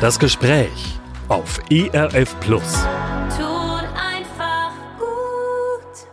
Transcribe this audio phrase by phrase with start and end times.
[0.00, 2.84] Das Gespräch auf ERF Plus.
[3.36, 6.06] Tut einfach gut.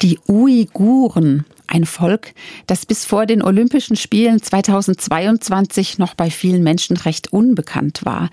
[0.00, 2.32] Die Uiguren, ein Volk,
[2.66, 8.30] das bis vor den Olympischen Spielen 2022 noch bei vielen Menschen recht unbekannt war.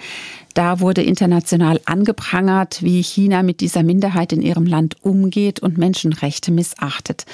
[0.53, 6.53] Da wurde international angeprangert, wie China mit dieser Minderheit in ihrem Land umgeht und Menschenrechte
[6.53, 7.26] missachtet.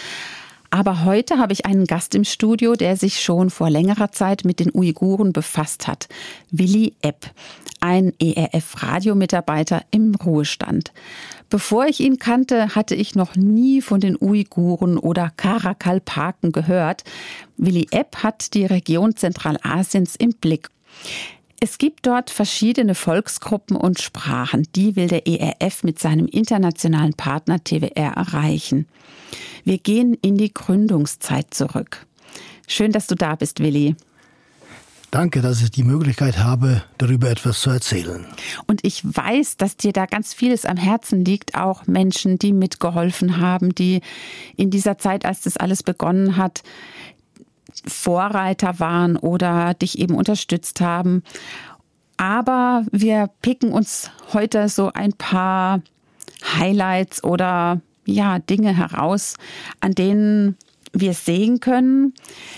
[0.71, 4.59] Aber heute habe ich einen Gast im Studio, der sich schon vor längerer Zeit mit
[4.59, 6.07] den Uiguren befasst hat.
[6.51, 7.31] Willi Epp,
[7.79, 10.91] ein ERF-Radiomitarbeiter im Ruhestand.
[11.49, 17.03] Bevor ich ihn kannte, hatte ich noch nie von den Uiguren oder Karakalpaken gehört.
[17.57, 20.69] Willi Epp hat die Region Zentralasiens im Blick.
[21.61, 24.65] Es gibt dort verschiedene Volksgruppen und Sprachen.
[24.75, 28.87] Die will der ERF mit seinem internationalen Partner TWR erreichen.
[29.65, 32.05] Wir gehen in die Gründungszeit zurück.
[32.67, 33.95] Schön, dass du da bist, Willi.
[35.11, 38.25] Danke, dass ich die Möglichkeit habe, darüber etwas zu erzählen.
[38.67, 43.37] Und ich weiß, dass dir da ganz vieles am Herzen liegt, auch Menschen, die mitgeholfen
[43.37, 44.01] haben, die
[44.55, 46.61] in dieser Zeit, als das alles begonnen hat,
[47.85, 51.23] Vorreiter waren oder dich eben unterstützt haben.
[52.17, 55.81] Aber wir picken uns heute so ein paar
[56.57, 59.35] Highlights oder ja, Dinge heraus,
[59.79, 60.57] an denen
[60.91, 62.13] wir sehen können,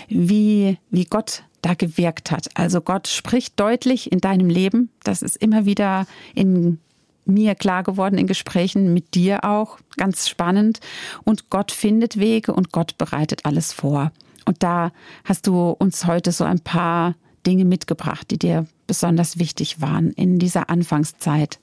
[0.08, 2.48] wie, wie Gott da gewirkt hat.
[2.54, 4.90] Also Gott spricht deutlich in deinem Leben.
[5.04, 6.78] Das ist immer wieder in
[7.24, 9.78] mir klar geworden in Gesprächen mit dir auch.
[9.96, 10.80] Ganz spannend.
[11.24, 14.10] Und Gott findet Wege und Gott bereitet alles vor.
[14.44, 14.92] Und da
[15.24, 17.14] hast du uns heute so ein paar
[17.46, 21.58] Dinge mitgebracht, die dir besonders wichtig waren in dieser Anfangszeit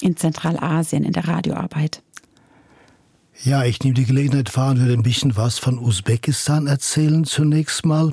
[0.00, 2.02] in Zentralasien, in der Radioarbeit.
[3.42, 7.84] Ja, ich nehme die Gelegenheit wahr und würde ein bisschen was von Usbekistan erzählen zunächst
[7.84, 8.12] mal.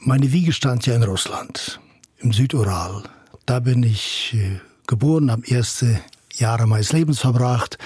[0.00, 1.80] Meine Wiege stand ja in Russland,
[2.18, 3.02] im Südural.
[3.44, 6.00] Da bin ich äh, geboren, habe erste
[6.34, 7.78] Jahre meines Lebens verbracht.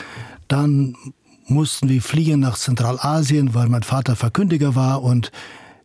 [0.49, 0.97] Dann
[1.47, 5.33] mussten wir fliehen nach Zentralasien, weil mein Vater Verkündiger war und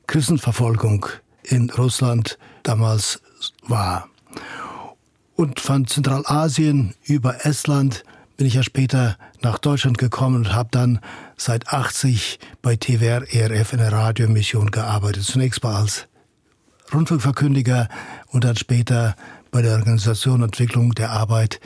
[0.08, 1.06] Christenverfolgung
[1.44, 3.22] in Russland damals
[3.68, 4.08] war.
[5.36, 8.04] Und von Zentralasien über Estland
[8.38, 11.00] bin ich ja später nach Deutschland gekommen und habe dann
[11.38, 15.24] seit 80 bei TWR ERF in der Radiomission gearbeitet.
[15.24, 16.08] Zunächst mal als
[16.94, 17.90] Rundfunkverkündiger
[18.28, 19.16] und dann später
[19.52, 21.60] bei der Organisation und Entwicklung der Arbeit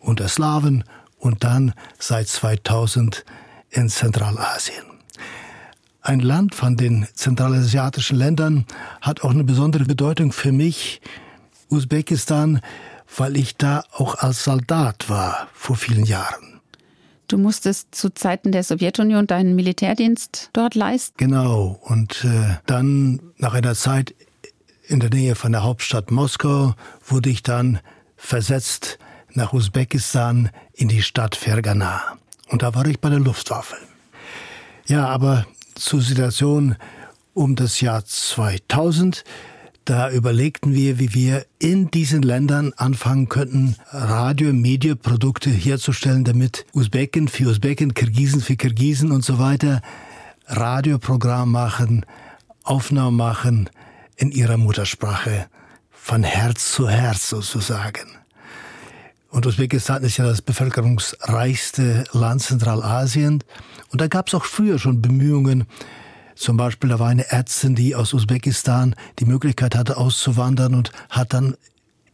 [0.00, 0.84] unter Slawen
[1.18, 3.24] und dann seit 2000
[3.70, 4.84] in Zentralasien.
[6.00, 8.64] Ein Land von den zentralasiatischen Ländern
[9.00, 11.00] hat auch eine besondere Bedeutung für mich,
[11.70, 12.60] Usbekistan,
[13.16, 16.60] weil ich da auch als Soldat war vor vielen Jahren.
[17.26, 21.14] Du musstest zu Zeiten der Sowjetunion deinen Militärdienst dort leisten?
[21.18, 21.78] Genau.
[21.82, 24.14] Und äh, dann nach einer Zeit
[24.86, 26.74] in der Nähe von der Hauptstadt Moskau
[27.06, 27.80] wurde ich dann
[28.16, 28.98] versetzt
[29.34, 32.18] nach Usbekistan in die Stadt Fergana.
[32.48, 33.76] Und da war ich bei der Luftwaffe.
[34.86, 36.76] Ja, aber zur Situation
[37.34, 39.24] um das Jahr 2000,
[39.84, 46.66] da überlegten wir, wie wir in diesen Ländern anfangen könnten, Radio- und Mediaprodukte herzustellen, damit
[46.74, 49.80] Usbeken für Usbeken, Kirgisen für Kirgisen und so weiter
[50.46, 52.04] Radioprogramm machen,
[52.64, 53.70] Aufnahmen machen
[54.16, 55.46] in ihrer Muttersprache,
[55.90, 58.17] von Herz zu Herz sozusagen.
[59.30, 63.44] Und Usbekistan ist ja das bevölkerungsreichste Land Zentralasien.
[63.90, 65.66] Und da gab es auch früher schon Bemühungen.
[66.34, 71.34] Zum Beispiel, da war eine Ärztin, die aus Usbekistan die Möglichkeit hatte, auszuwandern und hat
[71.34, 71.56] dann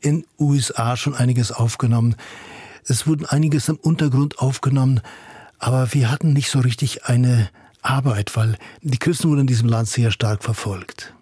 [0.01, 2.17] in USA schon einiges aufgenommen.
[2.87, 5.01] Es wurden einiges im Untergrund aufgenommen,
[5.59, 7.49] aber wir hatten nicht so richtig eine
[7.81, 11.15] Arbeit, weil die Christen wurden in diesem Land sehr stark verfolgt.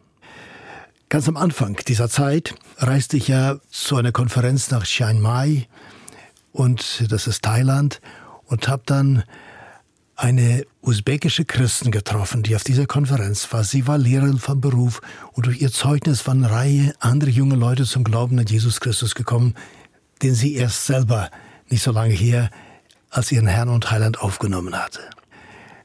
[1.12, 5.68] Ganz am Anfang dieser Zeit reiste ich ja zu einer Konferenz nach Chiang Mai
[6.52, 8.00] und das ist Thailand
[8.46, 9.22] und habe dann
[10.16, 13.62] eine usbekische Christin getroffen, die auf dieser Konferenz war.
[13.62, 15.02] Sie war Lehrerin von Beruf
[15.32, 19.14] und durch ihr Zeugnis waren eine Reihe andere junge Leute zum Glauben an Jesus Christus
[19.14, 19.52] gekommen,
[20.22, 21.28] den sie erst selber
[21.69, 22.48] nicht so lange her
[23.10, 25.00] als ihren Herrn und Heiland aufgenommen hatte.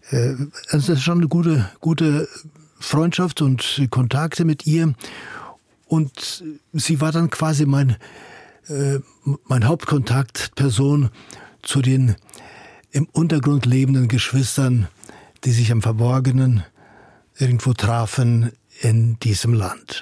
[0.10, 0.36] Äh,
[0.70, 2.30] es ist schon eine gute, gute
[2.80, 4.94] Freundschaft und Kontakte mit ihr.
[5.88, 6.44] Und
[6.74, 7.98] sie war dann quasi mein,
[8.68, 9.00] äh,
[9.46, 11.10] mein Hauptkontaktperson
[11.62, 12.16] zu den
[12.92, 14.88] im Untergrund lebenden Geschwistern,
[15.44, 16.64] die sich am Verborgenen
[17.38, 18.52] irgendwo trafen
[18.82, 20.02] in diesem Land.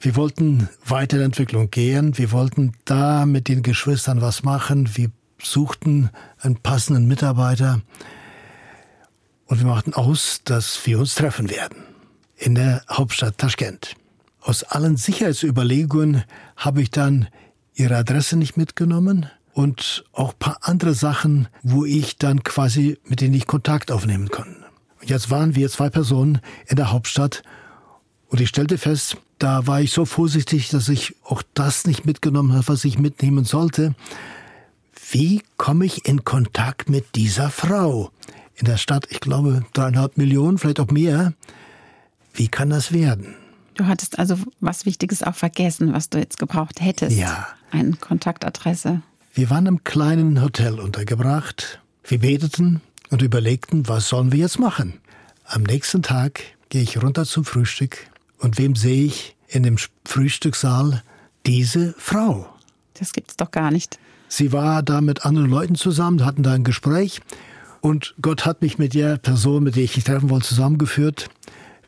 [0.00, 2.18] Wir wollten weiter in Entwicklung gehen.
[2.18, 4.96] Wir wollten da mit den Geschwistern was machen.
[4.96, 5.10] Wir
[5.42, 6.10] suchten
[6.40, 7.80] einen passenden Mitarbeiter.
[9.46, 11.87] Und wir machten aus, dass wir uns treffen werden
[12.38, 13.96] in der Hauptstadt Taschkent
[14.48, 16.24] aus allen Sicherheitsüberlegungen
[16.56, 17.28] habe ich dann
[17.74, 23.20] ihre Adresse nicht mitgenommen und auch ein paar andere Sachen, wo ich dann quasi mit
[23.20, 24.64] denen ich Kontakt aufnehmen konnte.
[25.00, 27.42] Und jetzt waren wir zwei Personen in der Hauptstadt
[28.28, 32.54] und ich stellte fest, da war ich so vorsichtig, dass ich auch das nicht mitgenommen
[32.54, 33.94] habe, was ich mitnehmen sollte.
[35.10, 38.10] Wie komme ich in Kontakt mit dieser Frau?
[38.54, 41.34] In der Stadt, ich glaube, dreieinhalb Millionen, vielleicht auch mehr.
[42.38, 43.34] Wie kann das werden?
[43.74, 47.18] Du hattest also was Wichtiges auch vergessen, was du jetzt gebraucht hättest.
[47.18, 47.48] Ja.
[47.72, 49.02] Eine Kontaktadresse.
[49.34, 51.80] Wir waren im kleinen Hotel untergebracht.
[52.04, 52.80] Wir beteten
[53.10, 54.94] und überlegten, was sollen wir jetzt machen.
[55.46, 58.06] Am nächsten Tag gehe ich runter zum Frühstück
[58.38, 61.02] und wem sehe ich in dem Frühstückssaal?
[61.44, 62.48] Diese Frau.
[62.94, 63.98] Das gibt's doch gar nicht.
[64.28, 67.20] Sie war da mit anderen Leuten zusammen, hatten da ein Gespräch
[67.80, 71.30] und Gott hat mich mit der Person, mit der ich mich treffen wollte, zusammengeführt.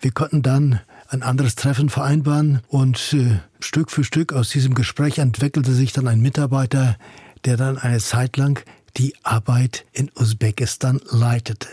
[0.00, 5.19] Wir konnten dann ein anderes Treffen vereinbaren und äh, Stück für Stück aus diesem Gespräch
[5.19, 6.97] entwickelte sich dann ein Mitarbeiter,
[7.44, 8.64] der dann eine Zeit lang
[8.97, 11.69] die Arbeit in Usbekistan leitete.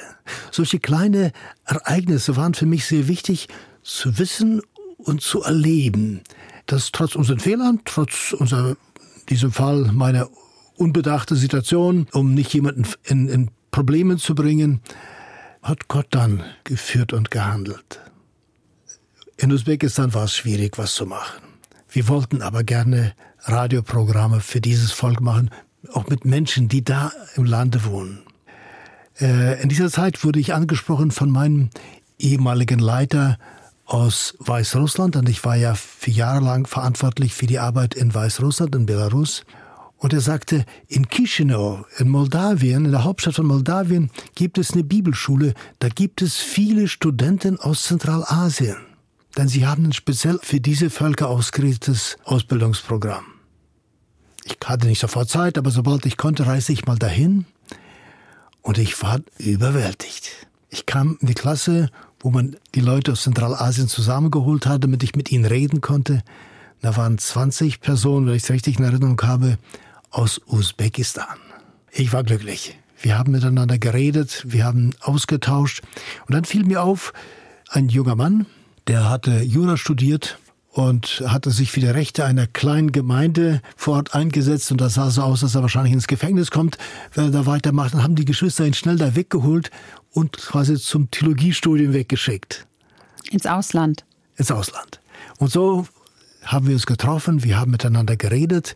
[0.52, 1.32] Solche kleine
[1.64, 3.48] Ereignisse waren für mich sehr wichtig
[3.82, 4.62] zu wissen
[4.98, 6.22] und zu erleben,
[6.66, 8.76] dass trotz unseren Fehlern, trotz unserer,
[9.30, 10.28] diesem Fall meiner
[10.76, 14.82] unbedachte Situation, um nicht jemanden in, in Probleme zu bringen,
[15.62, 18.02] hat Gott dann geführt und gehandelt.
[19.40, 21.44] In Usbekistan war es schwierig, was zu machen.
[21.92, 25.52] Wir wollten aber gerne Radioprogramme für dieses Volk machen,
[25.94, 28.24] auch mit Menschen, die da im Lande wohnen.
[29.22, 31.70] Äh, in dieser Zeit wurde ich angesprochen von meinem
[32.18, 33.38] ehemaligen Leiter
[33.86, 38.76] aus Weißrussland und ich war ja vier Jahre lang verantwortlich für die Arbeit in Weißrussland,
[38.76, 39.44] in Belarus.
[39.98, 44.84] Und er sagte, in Chisinau, in Moldawien, in der Hauptstadt von Moldawien, gibt es eine
[44.84, 45.54] Bibelschule.
[45.78, 48.78] Da gibt es viele Studenten aus Zentralasien
[49.38, 53.26] denn sie haben ein speziell für diese Völker ausgerichtetes Ausbildungsprogramm.
[54.46, 57.46] Ich hatte nicht sofort Zeit, aber sobald ich konnte, reiste ich mal dahin
[58.62, 60.48] und ich war überwältigt.
[60.70, 61.90] Ich kam in die Klasse,
[62.20, 66.24] wo man die Leute aus Zentralasien zusammengeholt hat, damit ich mit ihnen reden konnte.
[66.82, 69.58] Da waren 20 Personen, wenn ich es richtig in Erinnerung habe,
[70.10, 71.38] aus Usbekistan.
[71.92, 72.78] Ich war glücklich.
[73.00, 75.84] Wir haben miteinander geredet, wir haben ausgetauscht.
[76.26, 77.14] Und dann fiel mir auf,
[77.70, 78.48] ein junger Mann,
[78.88, 80.40] der hatte Jura studiert
[80.72, 85.10] und hatte sich für die Rechte einer kleinen Gemeinde vor Ort eingesetzt und das sah
[85.10, 86.78] so aus, dass er wahrscheinlich ins Gefängnis kommt,
[87.14, 87.94] wenn er da weitermacht.
[87.94, 89.72] Dann haben die Geschwister ihn schnell da weggeholt
[90.12, 92.68] und quasi zum Theologiestudium weggeschickt.
[93.32, 94.06] Ins Ausland.
[94.36, 95.02] Ins Ausland.
[95.40, 95.88] Und so
[96.44, 98.76] haben wir uns getroffen, wir haben miteinander geredet.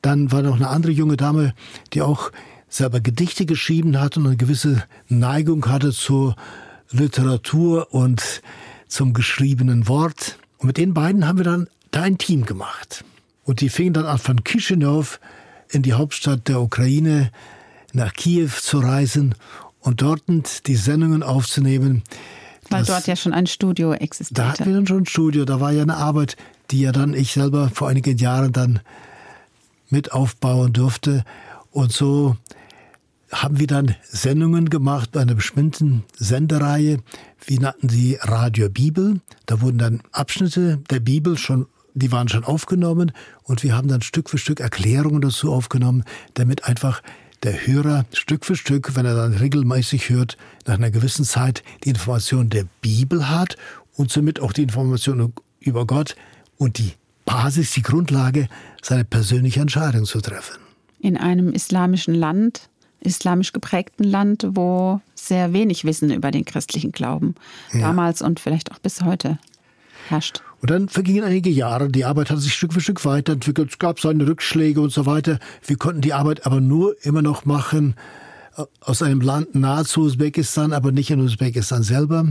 [0.00, 1.54] Dann war noch eine andere junge Dame,
[1.92, 2.32] die auch
[2.68, 6.34] selber Gedichte geschrieben hat und eine gewisse Neigung hatte zur
[6.90, 8.42] Literatur und
[8.92, 10.38] zum geschriebenen Wort.
[10.58, 13.04] Und mit den beiden haben wir dann da ein Team gemacht.
[13.44, 15.04] Und die fingen dann an, von Chisinau
[15.70, 17.30] in die Hauptstadt der Ukraine
[17.92, 19.34] nach Kiew zu reisen
[19.80, 20.22] und dort
[20.66, 22.02] die Sendungen aufzunehmen.
[22.68, 24.42] Weil das, dort ja schon ein Studio existierte.
[24.42, 25.44] Da hatten wir dann schon ein Studio.
[25.44, 26.36] Da war ja eine Arbeit,
[26.70, 28.80] die ja dann ich selber vor einigen Jahren dann
[29.88, 31.24] mit aufbauen durfte.
[31.70, 32.36] Und so
[33.32, 36.98] haben wir dann Sendungen gemacht bei einer bestimmten Sendereihe.
[37.44, 39.20] Wir nannten sie Radio Bibel.
[39.46, 44.02] Da wurden dann Abschnitte der Bibel schon, die waren schon aufgenommen und wir haben dann
[44.02, 46.04] Stück für Stück Erklärungen dazu aufgenommen,
[46.34, 47.02] damit einfach
[47.42, 51.90] der Hörer Stück für Stück, wenn er dann regelmäßig hört, nach einer gewissen Zeit die
[51.90, 53.56] Information der Bibel hat
[53.96, 56.16] und somit auch die Information über Gott
[56.58, 56.92] und die
[57.24, 58.48] Basis, die Grundlage,
[58.82, 60.58] seine persönliche Entscheidung zu treffen.
[61.00, 62.68] In einem islamischen Land
[63.02, 67.34] islamisch geprägten Land, wo sehr wenig Wissen über den christlichen Glauben
[67.72, 67.80] ja.
[67.80, 69.38] damals und vielleicht auch bis heute
[70.08, 70.42] herrscht.
[70.60, 73.98] Und dann vergingen einige Jahre, die Arbeit hat sich Stück für Stück weiterentwickelt, es gab
[73.98, 75.38] seine Rückschläge und so weiter.
[75.66, 77.94] Wir konnten die Arbeit aber nur immer noch machen
[78.56, 82.28] äh, aus einem Land nahezu Usbekistan, aber nicht in Usbekistan selber.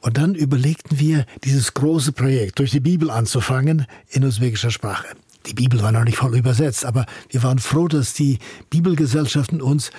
[0.00, 5.06] Und dann überlegten wir, dieses große Projekt durch die Bibel anzufangen in usbekischer Sprache.
[5.46, 8.38] Die Bibel war noch nicht voll übersetzt, aber wir waren froh, dass die
[8.70, 9.90] Bibelgesellschaften uns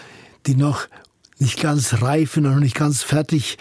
[0.45, 0.87] die noch
[1.39, 3.57] nicht ganz reifen, noch nicht ganz fertig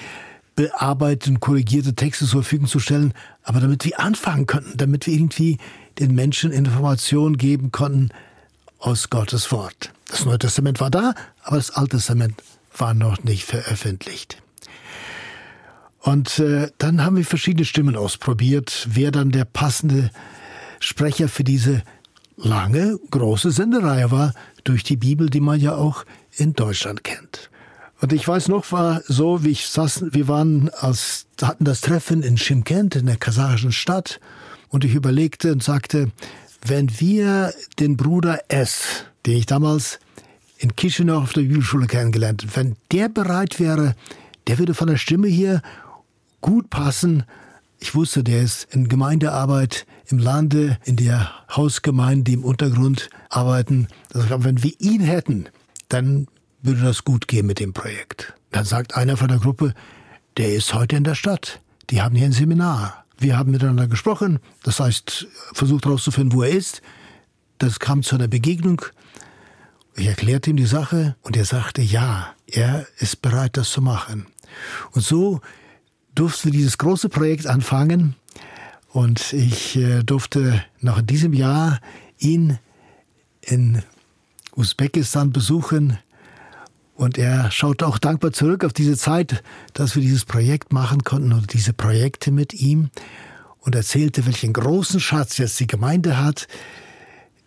[0.55, 5.59] bearbeiteten, korrigierte Texte zur Verfügung zu stellen, aber damit wir anfangen könnten, damit wir irgendwie
[5.99, 8.11] den Menschen Informationen geben konnten
[8.79, 9.93] aus Gottes Wort.
[10.09, 12.43] Das Neue Testament war da, aber das Alte Testament
[12.77, 14.43] war noch nicht veröffentlicht.
[16.01, 20.11] Und äh, dann haben wir verschiedene Stimmen ausprobiert, wer dann der passende
[20.83, 21.83] Sprecher für diese
[22.37, 24.35] lange, große Sendereihe war
[24.65, 27.51] durch die Bibel, die man ja auch in Deutschland kennt.
[28.01, 32.23] Und ich weiß noch, war so, wie ich saß, wir waren als, hatten das Treffen
[32.23, 34.21] in Shimkent, in der kasachischen Stadt,
[34.71, 36.11] und ich überlegte und sagte,
[36.67, 40.01] wenn wir den Bruder S, den ich damals
[40.59, 43.95] in Chisinau auf der Bibelschule kennengelernt wenn der bereit wäre,
[44.47, 45.61] der würde von der Stimme hier
[46.41, 47.25] gut passen.
[47.79, 53.89] Ich wusste, der ist in Gemeindearbeit im Lande, in der Hausgemeinde, die im Untergrund arbeiten.
[54.15, 55.49] Also, wenn wir ihn hätten,
[55.89, 56.29] dann
[56.63, 58.35] würde das gut gehen mit dem Projekt.
[58.51, 59.75] Dann sagt einer von der Gruppe,
[60.37, 61.61] der ist heute in der Stadt.
[61.91, 63.05] Die haben hier ein Seminar.
[63.19, 66.83] Wir haben miteinander gesprochen, das heißt, versucht herauszufinden, wo er ist.
[67.59, 68.83] Das kam zu einer Begegnung.
[69.95, 74.27] Ich erklärte ihm die Sache und er sagte, ja, er ist bereit, das zu machen.
[74.93, 75.41] Und so
[76.15, 78.17] durften wir dieses große Projekt anfangen
[78.93, 81.81] und ich äh, durfte noch in diesem Jahr
[82.19, 82.59] ihn
[83.41, 83.83] in
[84.55, 85.99] Usbekistan besuchen.
[86.95, 91.33] Und er schaut auch dankbar zurück auf diese Zeit, dass wir dieses Projekt machen konnten
[91.33, 92.91] oder diese Projekte mit ihm
[93.61, 96.47] und erzählte, welchen großen Schatz jetzt die Gemeinde hat,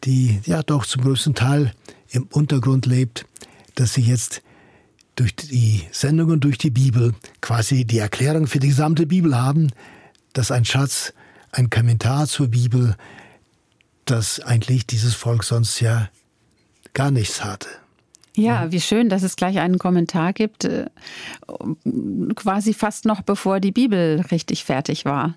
[0.04, 1.74] die ja doch zum größten Teil
[2.10, 3.28] im Untergrund lebt,
[3.76, 4.42] dass sie jetzt
[5.16, 9.72] durch die Sendungen durch die Bibel quasi die Erklärung für die gesamte Bibel haben,
[10.34, 11.14] dass ein Schatz,
[11.56, 12.96] ein Kommentar zur Bibel,
[14.06, 16.10] das eigentlich dieses Volk sonst ja
[16.94, 17.68] gar nichts hatte.
[18.36, 20.88] Ja, wie schön, dass es gleich einen Kommentar gibt, äh,
[22.36, 25.36] quasi fast noch bevor die Bibel richtig fertig war.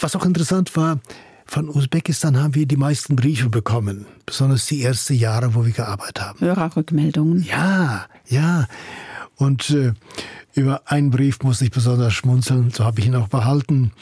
[0.00, 0.98] Was auch interessant war,
[1.46, 6.20] von Usbekistan haben wir die meisten Briefe bekommen, besonders die ersten Jahre, wo wir gearbeitet
[6.20, 6.40] haben.
[6.40, 7.44] Hörerrückmeldungen.
[7.44, 8.66] Ja, ja.
[9.36, 9.92] Und äh,
[10.54, 13.92] über einen Brief musste ich besonders schmunzeln, so habe ich ihn auch behalten.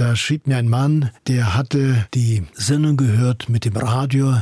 [0.00, 4.34] Da schrieb mir ein Mann, der hatte die Sendung gehört mit dem Radio,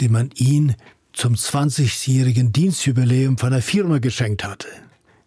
[0.00, 0.74] den man ihn
[1.12, 4.66] zum 20-jährigen Dienstjubiläum von der Firma geschenkt hatte.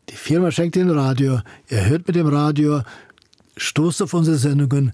[0.09, 2.81] Die Firma schenkt den Radio, er hört mit dem Radio,
[3.55, 4.91] stoßt auf unsere Sendungen,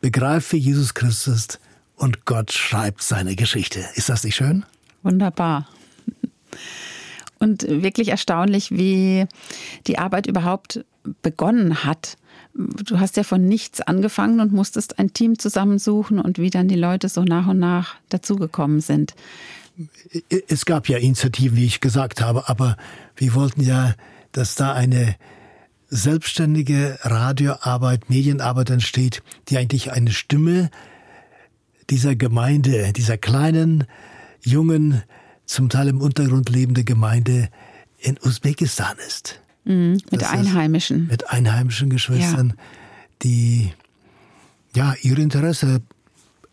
[0.00, 1.60] begreift für Jesus Christus
[1.94, 3.84] und Gott schreibt seine Geschichte.
[3.94, 4.64] Ist das nicht schön?
[5.04, 5.68] Wunderbar.
[7.38, 9.26] Und wirklich erstaunlich, wie
[9.86, 10.84] die Arbeit überhaupt
[11.22, 12.16] begonnen hat.
[12.58, 16.76] Du hast ja von nichts angefangen und musstest ein Team zusammensuchen und wie dann die
[16.76, 19.14] Leute so nach und nach dazugekommen sind
[20.48, 22.76] es gab ja Initiativen, wie ich gesagt habe, aber
[23.16, 23.94] wir wollten ja,
[24.32, 25.16] dass da eine
[25.88, 30.70] selbstständige Radioarbeit, Medienarbeit entsteht, die eigentlich eine Stimme
[31.90, 33.84] dieser Gemeinde, dieser kleinen,
[34.42, 35.02] jungen,
[35.44, 37.48] zum Teil im Untergrund lebende Gemeinde
[37.98, 39.40] in Usbekistan ist.
[39.66, 41.08] Mhm, mit das Einheimischen.
[41.08, 42.64] Mit einheimischen Geschwistern, ja.
[43.22, 43.72] die
[44.74, 45.82] ja ihr Interesse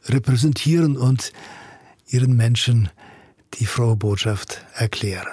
[0.05, 1.31] repräsentieren und
[2.07, 2.89] ihren Menschen
[3.55, 5.27] die frohe Botschaft erklären.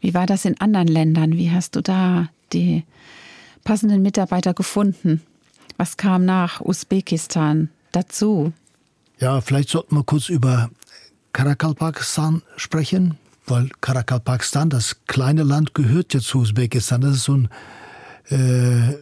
[0.00, 1.32] Wie war das in anderen Ländern?
[1.32, 2.84] Wie hast du da die
[3.64, 5.20] passenden Mitarbeiter gefunden?
[5.76, 8.52] Was kam nach Usbekistan dazu?
[9.18, 10.70] Ja, vielleicht sollten wir kurz über
[11.32, 13.18] Karakalpakistan sprechen,
[13.50, 17.00] weil Karakalpakistan, das kleine Land, gehört ja zu Usbekistan.
[17.00, 17.48] Das ist so ein,
[18.30, 18.96] äh,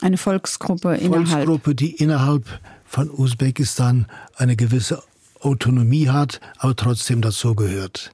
[0.00, 2.46] eine Volksgruppe, Volksgruppe, die innerhalb
[2.86, 5.02] von Usbekistan eine gewisse
[5.40, 8.12] Autonomie hat, aber trotzdem dazu gehört.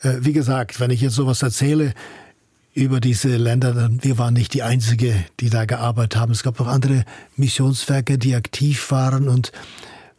[0.00, 1.94] Äh, wie gesagt, wenn ich jetzt sowas erzähle
[2.74, 6.32] über diese Länder, dann wir waren nicht die Einzige, die da gearbeitet haben.
[6.32, 7.04] Es gab auch andere
[7.36, 9.52] Missionswerke, die aktiv waren und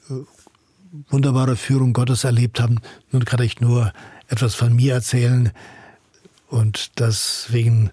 [0.10, 0.14] äh,
[1.10, 2.80] wunderbare Führung Gottes erlebt haben.
[3.12, 3.92] Nun kann ich nur
[4.28, 5.52] etwas von mir erzählen
[6.48, 7.92] und deswegen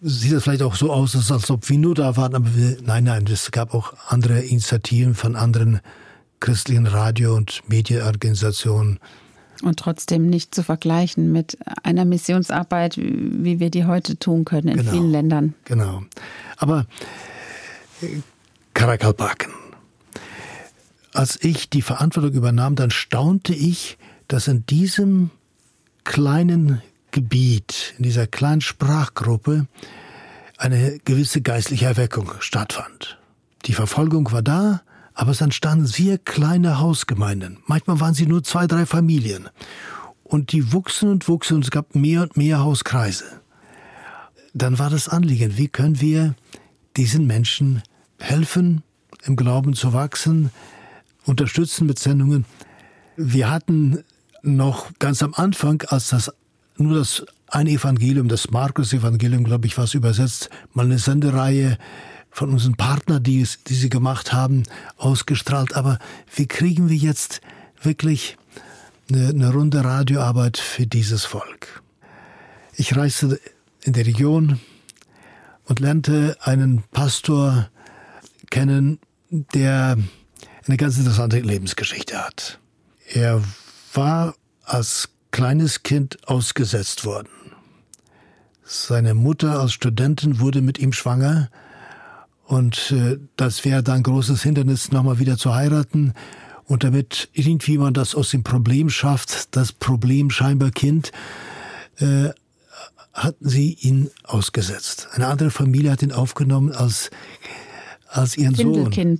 [0.00, 3.04] sieht es vielleicht auch so aus, als ob wir nur da waren, aber wir, nein,
[3.04, 5.80] nein, es gab auch andere Initiativen von anderen
[6.40, 8.98] christlichen Radio- und Medienorganisationen.
[9.62, 14.78] Und trotzdem nicht zu vergleichen mit einer Missionsarbeit, wie wir die heute tun können in
[14.78, 15.54] genau, vielen Ländern.
[15.64, 16.02] Genau.
[16.56, 16.86] Aber
[18.00, 18.20] äh,
[18.72, 19.59] Karakalpaken.
[21.12, 23.98] Als ich die Verantwortung übernahm, dann staunte ich,
[24.28, 25.30] dass in diesem
[26.04, 29.66] kleinen Gebiet, in dieser kleinen Sprachgruppe,
[30.56, 33.18] eine gewisse geistliche Erweckung stattfand.
[33.66, 34.82] Die Verfolgung war da,
[35.14, 37.58] aber es entstanden sehr kleine Hausgemeinden.
[37.66, 39.48] Manchmal waren sie nur zwei, drei Familien.
[40.22, 43.40] Und die wuchsen und wuchsen und es gab mehr und mehr Hauskreise.
[44.54, 46.34] Dann war das Anliegen, wie können wir
[46.96, 47.82] diesen Menschen
[48.18, 48.82] helfen,
[49.24, 50.50] im Glauben zu wachsen,
[51.26, 52.44] unterstützen mit Sendungen.
[53.16, 54.04] Wir hatten
[54.42, 56.32] noch ganz am Anfang, als das
[56.76, 61.78] nur das ein Evangelium, das Markus-Evangelium, glaube ich, was übersetzt, mal eine Sendereihe
[62.30, 64.62] von unseren Partnern, die, es, die sie gemacht haben,
[64.96, 65.74] ausgestrahlt.
[65.74, 65.98] Aber
[66.34, 67.40] wie kriegen wir jetzt
[67.82, 68.36] wirklich
[69.10, 71.82] eine, eine runde Radioarbeit für dieses Volk?
[72.74, 73.40] Ich reiste
[73.82, 74.60] in die Region
[75.64, 77.68] und lernte einen Pastor
[78.50, 79.00] kennen,
[79.30, 79.98] der
[80.70, 82.60] eine ganz interessante Lebensgeschichte hat.
[83.12, 83.42] Er
[83.92, 87.28] war als kleines Kind ausgesetzt worden.
[88.62, 91.50] Seine Mutter als Studentin wurde mit ihm schwanger
[92.44, 96.14] und äh, das wäre dann großes Hindernis, nochmal wieder zu heiraten.
[96.66, 101.10] Und damit irgendwie man das aus dem Problem schafft, das Problem scheinbar Kind,
[101.98, 102.28] äh,
[103.12, 105.08] hatten sie ihn ausgesetzt.
[105.14, 107.10] Eine andere Familie hat ihn aufgenommen als,
[108.08, 108.54] als ihren.
[108.54, 109.18] Sohn.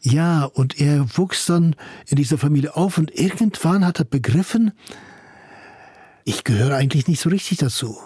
[0.00, 1.74] Ja, und er wuchs dann
[2.06, 4.72] in dieser Familie auf und irgendwann hat er begriffen,
[6.24, 7.98] ich gehöre eigentlich nicht so richtig dazu.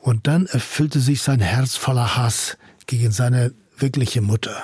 [0.00, 4.56] Und dann erfüllte sich sein Herz voller Hass gegen seine wirkliche Mutter.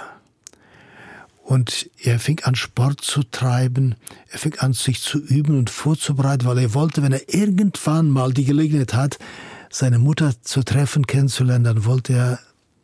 [1.43, 3.95] Und er fing an, Sport zu treiben.
[4.31, 8.33] Er fing an, sich zu üben und vorzubereiten, weil er wollte, wenn er irgendwann mal
[8.33, 9.19] die Gelegenheit hat,
[9.71, 12.39] seine Mutter zu treffen, kennenzulernen, dann wollte er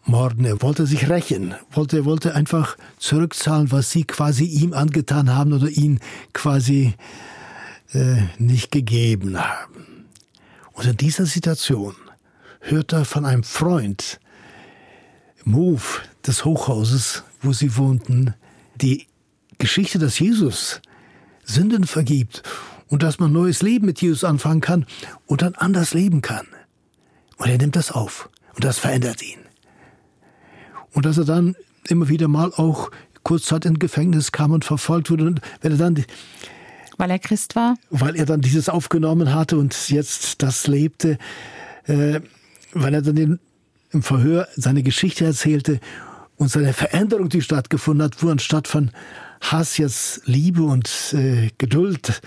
[0.06, 0.44] morden.
[0.44, 1.54] Er wollte sich rächen.
[1.72, 6.00] Wollte, er wollte einfach zurückzahlen, was sie quasi ihm angetan haben oder ihn
[6.32, 6.94] quasi
[7.92, 10.06] äh, nicht gegeben haben.
[10.72, 11.94] Und in dieser Situation
[12.60, 14.18] hört er von einem Freund
[15.52, 18.34] Hof des Hochhauses, wo sie wohnten,
[18.76, 19.06] die
[19.58, 20.80] Geschichte, dass Jesus
[21.44, 22.42] Sünden vergibt
[22.88, 24.86] und dass man neues Leben mit Jesus anfangen kann
[25.26, 26.46] und dann anders leben kann.
[27.36, 29.43] Und er nimmt das auf und das verändert ihn.
[30.94, 31.54] Und dass er dann
[31.88, 32.90] immer wieder mal auch
[33.22, 35.26] kurzzeit in Gefängnis kam und verfolgt wurde.
[35.26, 36.04] Und wenn er dann
[36.96, 37.76] weil er Christ war?
[37.90, 41.18] Weil er dann dieses aufgenommen hatte und jetzt das lebte.
[41.86, 42.20] Äh,
[42.72, 43.40] weil er dann den,
[43.90, 45.80] im Verhör seine Geschichte erzählte
[46.36, 48.90] und seine Veränderung, die stattgefunden hat, wo anstatt von
[49.40, 52.20] Hass jetzt Liebe und äh, Geduld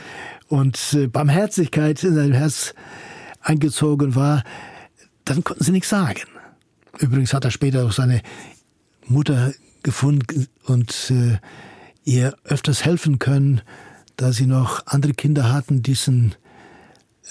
[0.47, 2.73] und äh, Barmherzigkeit in sein Herz
[3.41, 4.43] eingezogen war,
[5.25, 6.21] dann konnten sie nichts sagen.
[6.99, 8.21] Übrigens hat er später auch seine
[9.09, 11.37] Mutter gefunden und äh,
[12.03, 13.61] ihr öfters helfen können,
[14.15, 16.35] da sie noch andere Kinder hatten, dessen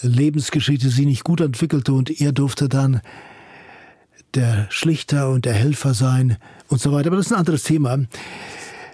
[0.02, 3.00] Lebensgeschichte sie nicht gut entwickelte und er durfte dann
[4.34, 6.36] der Schlichter und der Helfer sein
[6.68, 7.08] und so weiter.
[7.08, 7.98] Aber das ist ein anderes Thema.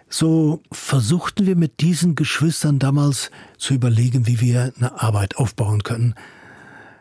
[0.08, 6.14] So versuchten wir mit diesen Geschwistern damals zu überlegen, wie wir eine Arbeit aufbauen können.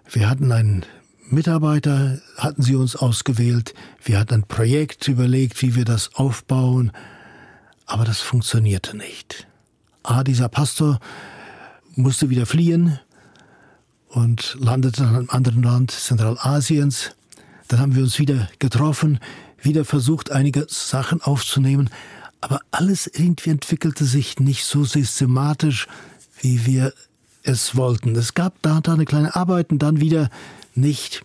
[0.09, 0.85] Wir hatten einen
[1.31, 3.73] Mitarbeiter, hatten sie uns ausgewählt.
[4.03, 6.91] Wir hatten ein Projekt überlegt, wie wir das aufbauen.
[7.85, 9.47] Aber das funktionierte nicht.
[10.03, 10.99] Ah, dieser Pastor
[11.95, 12.99] musste wieder fliehen
[14.09, 17.11] und landete in einem anderen Land Zentralasiens.
[17.67, 19.19] Dann haben wir uns wieder getroffen,
[19.61, 21.89] wieder versucht, einige Sachen aufzunehmen,
[22.41, 25.87] aber alles irgendwie entwickelte sich nicht so systematisch,
[26.41, 26.93] wie wir
[27.43, 28.15] es wollten.
[28.15, 30.29] Es gab da und da eine kleine Arbeit und dann wieder
[30.75, 31.23] nicht.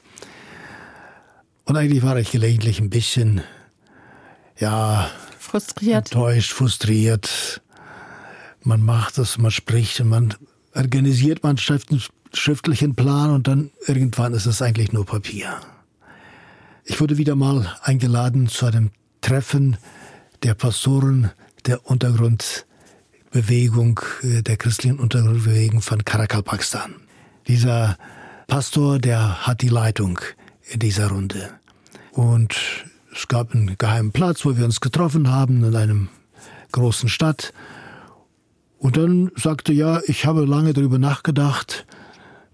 [1.64, 3.40] Und eigentlich war ich gelegentlich ein bisschen,
[4.58, 7.62] ja, frustriert, enttäuscht, frustriert
[8.66, 10.34] man macht es, man spricht und man
[10.74, 15.60] organisiert man einen schriftlichen Plan und dann irgendwann ist es eigentlich nur Papier.
[16.84, 19.76] Ich wurde wieder mal eingeladen zu einem Treffen
[20.42, 21.30] der Pastoren
[21.64, 26.96] der Untergrundbewegung, äh, der christlichen Untergrundbewegung von Karakal, Pakistan.
[27.48, 27.96] Dieser
[28.46, 30.20] Pastor, der hat die Leitung
[30.70, 31.50] in dieser Runde.
[32.12, 32.56] Und
[33.12, 36.08] es gab einen geheimen Platz, wo wir uns getroffen haben in einem
[36.72, 37.52] großen Stadt.
[38.78, 41.86] Und dann sagte ja, ich habe lange darüber nachgedacht,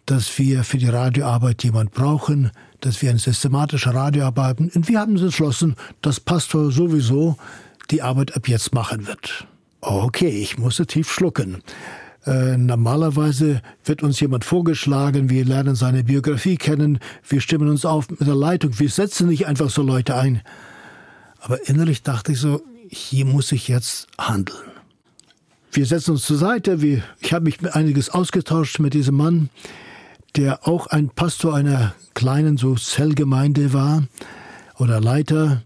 [0.06, 2.50] dass wir für die Radioarbeit jemand brauchen,
[2.80, 4.70] dass wir eine systematische Radioarbeit haben.
[4.74, 7.36] Und wir haben entschlossen, dass Pastor sowieso
[7.90, 9.46] die Arbeit ab jetzt machen wird.
[9.80, 11.62] Okay, ich musste tief schlucken.
[12.24, 18.08] Äh, normalerweise wird uns jemand vorgeschlagen, wir lernen seine Biografie kennen, wir stimmen uns auf
[18.10, 20.40] mit der Leitung, wir setzen nicht einfach so Leute ein.
[21.40, 24.70] Aber innerlich dachte ich so, hier muss ich jetzt handeln.
[25.72, 26.82] Wir setzen uns zur Seite.
[26.82, 29.48] Wir, ich habe mich einiges ausgetauscht mit diesem Mann,
[30.36, 34.04] der auch ein Pastor einer kleinen so Zellgemeinde war
[34.76, 35.62] oder Leiter.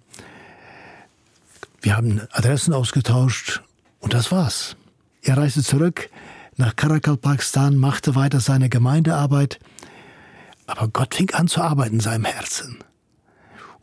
[1.83, 3.63] Wir haben Adressen ausgetauscht
[4.01, 4.77] und das war's.
[5.23, 6.09] Er reiste zurück
[6.57, 9.59] nach Karakal, Pakistan, machte weiter seine Gemeindearbeit,
[10.67, 12.79] aber Gott fing an zu arbeiten in seinem Herzen.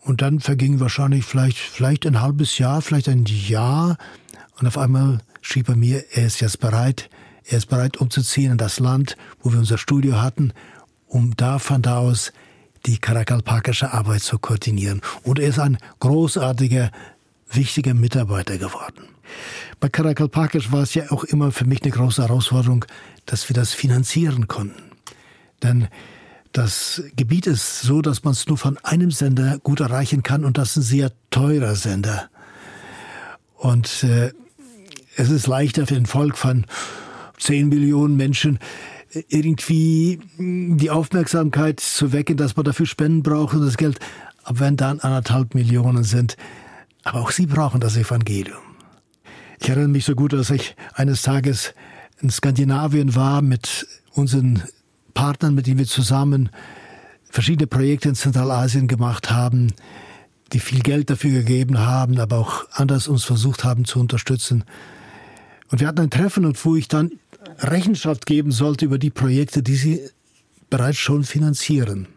[0.02, 3.98] Und dann verging wahrscheinlich vielleicht, vielleicht ein halbes Jahr, vielleicht ein Jahr
[4.60, 7.10] und auf einmal schrieb er mir, er ist jetzt bereit,
[7.46, 10.54] er ist bereit umzuziehen in das Land, wo wir unser Studio hatten,
[11.08, 12.34] um da von da aus
[12.86, 15.02] die karakalpakische Arbeit zu koordinieren.
[15.24, 16.92] Und er ist ein großartiger,
[17.50, 19.13] wichtiger Mitarbeiter geworden.
[19.80, 22.86] Bei Karakalpakisch war es ja auch immer für mich eine große Herausforderung,
[23.26, 24.92] dass wir das finanzieren konnten.
[25.62, 25.88] Denn
[26.54, 30.60] Das Gebiet ist so, dass man es nur von einem Sender gut erreichen kann und
[30.60, 32.30] das ist ein sehr teurer Sender.
[33.56, 34.32] Und äh,
[35.16, 36.66] es ist leichter für ein Volk von
[37.40, 38.60] 10 Millionen Menschen
[39.30, 44.00] irgendwie die Aufmerksamkeit zu wecken, dass man dafür Spenden braucht und das Geld.
[44.44, 46.38] Aber wenn dann anderthalb Millionen sind,
[47.04, 48.73] aber auch sie brauchen das Evangelium.
[49.64, 51.74] Ich erinnere mich so gut, dass ich eines Tages
[52.20, 54.62] in Skandinavien war mit unseren
[55.14, 56.50] Partnern, mit denen wir zusammen
[57.30, 59.72] verschiedene Projekte in Zentralasien gemacht haben,
[60.52, 64.66] die viel Geld dafür gegeben haben, aber auch anders uns versucht haben zu unterstützen.
[65.72, 67.14] Und wir hatten ein Treffen und wo ich dann
[67.60, 70.02] Rechenschaft geben sollte über die Projekte, die sie
[70.70, 72.10] bereits schon finanzieren.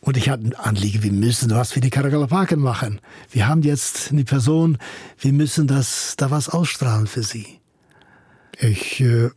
[0.00, 3.00] Und ich hatte ein Anliegen, wir müssen was für die Karagalapaken machen.
[3.30, 4.78] Wir haben jetzt eine Person,
[5.18, 7.60] wir müssen das, da was ausstrahlen für sie.
[8.58, 9.30] Ich äh,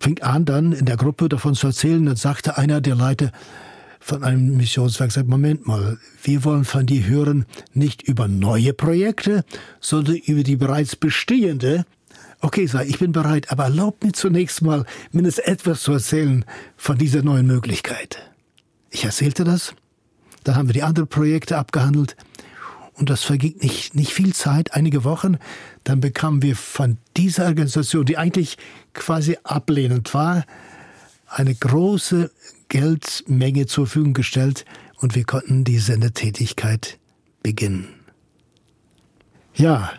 [0.00, 3.32] fing an, dann in der Gruppe davon zu erzählen, dann sagte einer der Leiter
[4.00, 9.44] von einem Missionswerk, sagt, Moment mal, wir wollen von dir hören, nicht über neue Projekte,
[9.80, 11.84] sondern über die bereits bestehende,
[12.44, 16.44] Okay, sag, ich bin bereit, aber erlaub mir zunächst mal mindestens etwas zu erzählen
[16.76, 18.31] von dieser neuen Möglichkeit.
[18.94, 19.74] Ich erzählte das,
[20.44, 22.14] dann haben wir die anderen Projekte abgehandelt.
[22.92, 25.38] Und das verging nicht, nicht viel Zeit, einige Wochen,
[25.82, 28.58] dann bekamen wir von dieser Organisation, die eigentlich
[28.92, 30.44] quasi ablehnend war,
[31.26, 32.30] eine große
[32.68, 34.66] Geldmenge zur Verfügung gestellt.
[34.96, 36.98] Und wir konnten die Sendetätigkeit
[37.42, 37.88] beginnen.
[39.54, 39.90] Ja,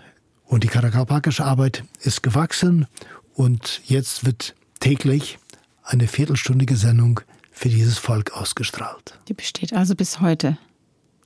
[0.46, 2.86] und die karakapakische Arbeit ist gewachsen.
[3.34, 5.40] Und jetzt wird täglich
[5.82, 7.22] eine viertelstündige Sendung
[7.54, 9.18] für dieses Volk ausgestrahlt.
[9.30, 10.58] Die besteht also bis heute,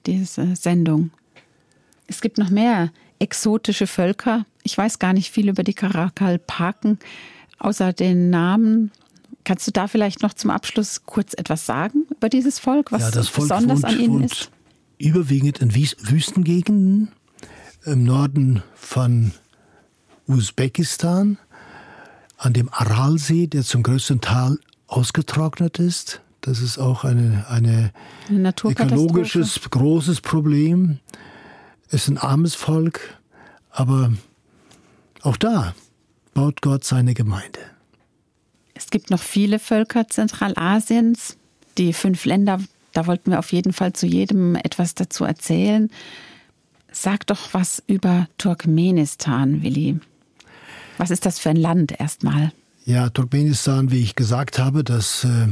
[0.05, 1.09] diese Sendung.
[2.05, 4.45] Es gibt noch mehr exotische Völker.
[4.63, 6.99] Ich weiß gar nicht viel über die Karakalpaken,
[7.57, 8.91] außer den Namen.
[9.43, 13.11] Kannst du da vielleicht noch zum Abschluss kurz etwas sagen über dieses Volk, was ja,
[13.11, 14.51] das Volk besonders wohnt, an ihnen ist?
[14.99, 17.11] Überwiegend in Wüstengegenden
[17.85, 19.31] im Norden von
[20.27, 21.37] Usbekistan,
[22.37, 26.21] an dem Aralsee, der zum größten Teil ausgetrocknet ist.
[26.41, 27.91] Das ist auch eine, eine,
[28.29, 30.99] Eine ökologisches großes Problem.
[31.87, 33.17] Es ist ein armes Volk,
[33.69, 34.13] aber
[35.21, 35.73] auch da
[36.33, 37.59] baut Gott seine Gemeinde.
[38.73, 41.37] Es gibt noch viele Völker Zentralasiens.
[41.77, 42.59] Die fünf Länder,
[42.93, 45.89] da wollten wir auf jeden Fall zu jedem etwas dazu erzählen.
[46.91, 49.99] Sag doch was über Turkmenistan, Willi.
[50.97, 52.51] Was ist das für ein Land erstmal?
[52.87, 55.49] Ja, Turkmenistan, wie ich gesagt habe, das äh,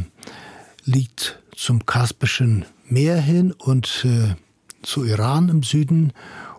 [0.86, 4.36] liegt zum Kaspischen Meer hin und äh,
[4.84, 6.14] zu Iran im Süden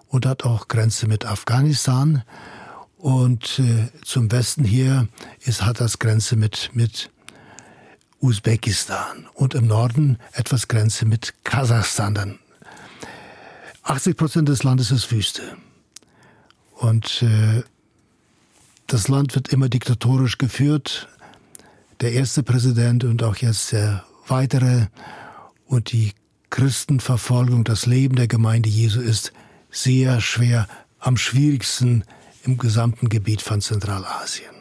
[0.08, 2.24] und hat auch Grenze mit Afghanistan.
[2.98, 5.08] Und äh, zum Westen hier
[5.40, 7.10] ist, hat das Grenze mit, mit
[8.20, 12.14] Usbekistan und im Norden etwas Grenze mit Kasachstan.
[12.14, 12.38] Dann
[13.82, 15.56] 80 Prozent des Landes ist Wüste.
[16.74, 17.62] Und äh,
[18.86, 21.08] das Land wird immer diktatorisch geführt.
[22.00, 24.86] Der erste Präsident und auch jetzt der weitere.
[25.66, 26.12] Und die
[26.50, 29.32] Christenverfolgung, das Leben der Gemeinde Jesu ist
[29.70, 30.68] sehr schwer,
[30.98, 32.04] am schwierigsten
[32.44, 34.54] im gesamten Gebiet von Zentralasien.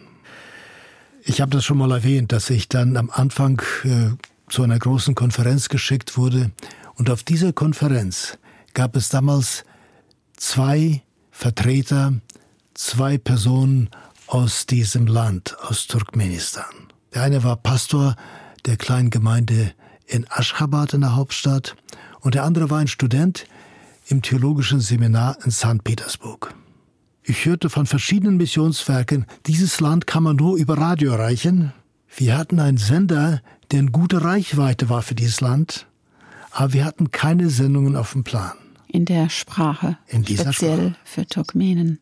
[1.24, 4.10] Ich habe das schon mal erwähnt, dass ich dann am Anfang äh,
[4.48, 6.52] zu einer großen Konferenz geschickt wurde.
[6.96, 8.38] Und auf dieser Konferenz
[8.74, 9.64] gab es damals
[10.38, 12.14] zwei Vertreter,
[12.74, 13.90] zwei Personen
[14.28, 16.66] aus diesem Land, aus Turkmenistan.
[17.14, 18.16] Der eine war Pastor
[18.66, 19.74] der kleinen Gemeinde
[20.08, 21.76] in Aschgabat in der Hauptstadt
[22.22, 23.46] und der andere war ein Student
[24.08, 25.84] im theologischen Seminar in St.
[25.84, 26.54] Petersburg.
[27.24, 31.74] Ich hörte von verschiedenen Missionswerken, dieses Land kann man nur über Radio erreichen.
[32.16, 35.88] Wir hatten einen Sender, der eine gute Reichweite war für dieses Land,
[36.52, 38.54] aber wir hatten keine Sendungen auf dem Plan.
[38.88, 39.98] In der Sprache.
[40.08, 40.96] In dieser speziell Sprache.
[41.04, 42.00] für Turkmenen.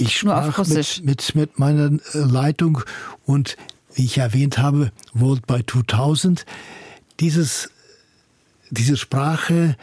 [0.00, 2.82] Ich sprach mit, mit, mit meiner äh, Leitung
[3.26, 3.56] und
[3.94, 6.46] wie ich erwähnt habe, World by 2000.
[7.18, 7.70] Dieses,
[8.70, 9.76] diese Sprache,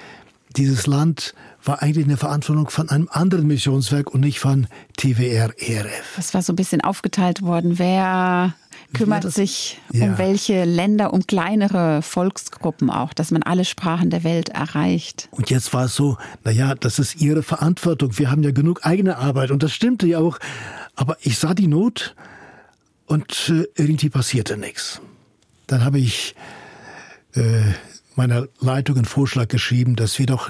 [0.56, 1.36] dieses Land
[1.68, 6.14] war eigentlich eine Verantwortung von einem anderen Missionswerk und nicht von TWR ERF.
[6.16, 7.78] Das war so ein bisschen aufgeteilt worden.
[7.80, 8.54] Wer
[8.94, 10.06] kümmert das- sich Ja.
[10.06, 15.28] um welche Länder, um kleinere Volksgruppen auch, dass man alle Sprachen der Welt erreicht?
[15.32, 18.18] Und jetzt war es so, naja, das ist ihre Verantwortung.
[18.18, 20.40] Wir haben ja genug eigene Arbeit und das stimmte ja auch.
[20.96, 22.16] Aber ich sah die Not
[23.08, 25.02] und äh, irgendwie passierte nichts.
[25.68, 26.34] Dann habe ich
[27.36, 27.62] äh,
[28.16, 30.50] meiner Leitung einen Vorschlag geschrieben, dass wir doch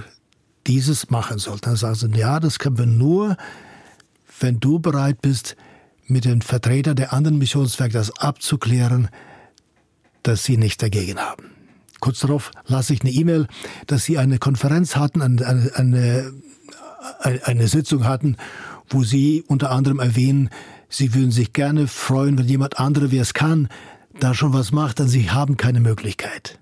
[0.67, 1.65] dieses machen sollten.
[1.65, 3.37] Dann sagen sie, ja, das können wir nur,
[4.39, 5.55] wenn du bereit bist,
[6.05, 9.09] mit den Vertretern der anderen Missionswerke das abzuklären,
[10.23, 11.51] dass sie nichts dagegen haben.
[11.99, 13.47] kurz darauf las ich eine E-Mail,
[13.87, 16.33] dass sie eine Konferenz hatten, eine, eine,
[17.21, 18.37] eine Sitzung hatten,
[18.89, 20.49] wo sie unter anderem erwähnen,
[20.89, 23.67] sie würden sich gerne freuen, wenn jemand andere, wer es kann,
[24.19, 26.59] da schon was macht, denn sie haben keine Möglichkeit.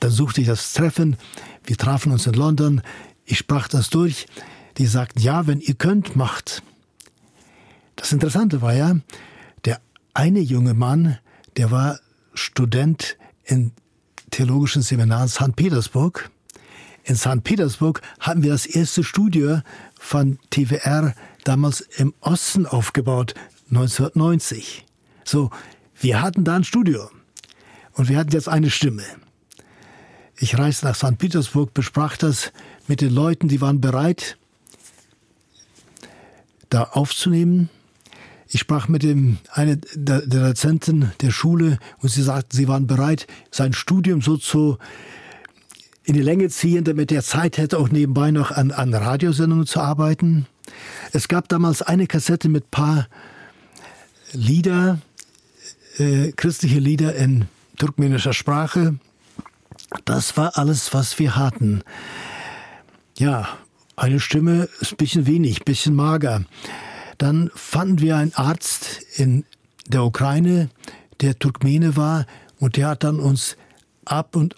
[0.00, 1.16] Dann suchte ich das Treffen,
[1.64, 2.82] wir trafen uns in London,
[3.28, 4.26] ich sprach das durch,
[4.78, 6.62] die sagten, ja, wenn ihr könnt, macht.
[7.96, 8.96] Das Interessante war ja,
[9.64, 9.80] der
[10.14, 11.18] eine junge Mann,
[11.56, 12.00] der war
[12.32, 13.72] Student im
[14.30, 15.56] Theologischen Seminar in St.
[15.56, 16.30] Petersburg.
[17.04, 17.44] In St.
[17.44, 19.60] Petersburg hatten wir das erste Studio
[19.98, 21.14] von TWR
[21.44, 23.34] damals im Osten aufgebaut,
[23.70, 24.86] 1990.
[25.24, 25.50] So,
[26.00, 27.10] wir hatten da ein Studio
[27.92, 29.04] und wir hatten jetzt eine Stimme.
[30.40, 31.18] Ich reiste nach St.
[31.18, 32.52] Petersburg, besprach das
[32.88, 34.36] mit den Leuten, die waren bereit,
[36.70, 37.68] da aufzunehmen.
[38.48, 42.86] Ich sprach mit dem eine der, der Dozenten der Schule und sie sagten, sie waren
[42.86, 44.78] bereit, sein Studium so zu
[46.04, 49.80] in die Länge ziehen, damit er Zeit hätte, auch nebenbei noch an, an Radiosendungen zu
[49.80, 50.46] arbeiten.
[51.12, 53.08] Es gab damals eine Kassette mit paar
[54.32, 55.00] Lieder,
[55.98, 57.46] äh, christliche Lieder in
[57.76, 58.94] turkmenischer Sprache.
[60.06, 61.82] Das war alles, was wir hatten.
[63.18, 63.48] Ja,
[63.96, 66.44] eine Stimme ist ein bisschen wenig, ein bisschen mager.
[67.18, 69.44] Dann fanden wir einen Arzt in
[69.88, 70.70] der Ukraine,
[71.20, 72.26] der Turkmene war,
[72.60, 73.56] und der hat dann uns
[74.04, 74.54] ab und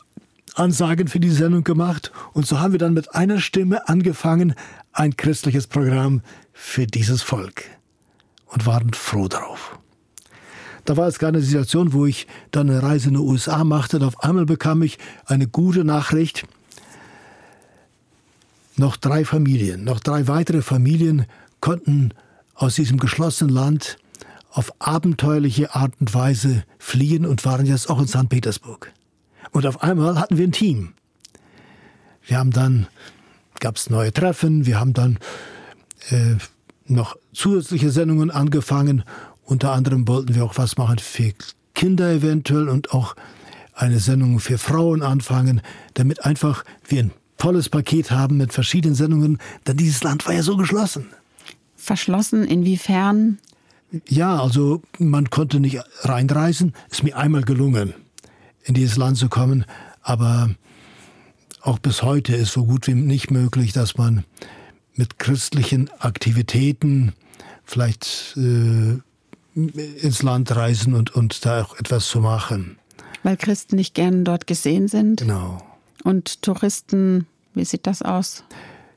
[0.56, 2.12] Ansagen für die Sendung gemacht.
[2.34, 4.54] Und so haben wir dann mit einer Stimme angefangen,
[4.92, 6.20] ein christliches Programm
[6.52, 7.64] für dieses Volk.
[8.44, 9.78] Und waren froh darauf.
[10.84, 13.96] Da war es gerade eine Situation, wo ich dann eine Reise in die USA machte.
[13.96, 16.46] Und auf einmal bekam ich eine gute Nachricht,
[18.80, 21.26] noch drei Familien, noch drei weitere Familien
[21.60, 22.12] konnten
[22.54, 23.98] aus diesem geschlossenen Land
[24.50, 28.28] auf abenteuerliche Art und Weise fliehen und waren jetzt auch in St.
[28.28, 28.90] Petersburg.
[29.52, 30.94] Und auf einmal hatten wir ein Team.
[32.26, 32.86] Wir haben dann,
[33.60, 35.18] gab es neue Treffen, wir haben dann
[36.08, 36.36] äh,
[36.86, 39.04] noch zusätzliche Sendungen angefangen.
[39.44, 41.32] Unter anderem wollten wir auch was machen für
[41.74, 43.14] Kinder eventuell und auch
[43.74, 45.60] eine Sendung für Frauen anfangen,
[45.94, 50.42] damit einfach wir ein volles Paket haben mit verschiedenen Sendungen, denn dieses Land war ja
[50.42, 51.06] so geschlossen.
[51.76, 53.38] Verschlossen inwiefern?
[54.08, 56.74] Ja, also man konnte nicht reinreisen.
[56.90, 57.94] Ist mir einmal gelungen,
[58.64, 59.64] in dieses Land zu kommen,
[60.02, 60.50] aber
[61.62, 64.24] auch bis heute ist so gut wie nicht möglich, dass man
[64.94, 67.14] mit christlichen Aktivitäten
[67.64, 68.98] vielleicht äh,
[69.54, 72.78] ins Land reisen und, und da auch etwas zu machen.
[73.22, 75.20] Weil Christen nicht gern dort gesehen sind?
[75.20, 75.62] Genau.
[76.04, 78.44] Und Touristen, wie sieht das aus?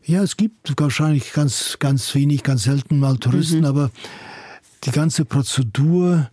[0.06, 3.66] Ja, es gibt wahrscheinlich ganz, ganz wenig, ganz selten mal Touristen, mhm.
[3.66, 3.92] aber
[4.84, 6.30] die ganze Prozedur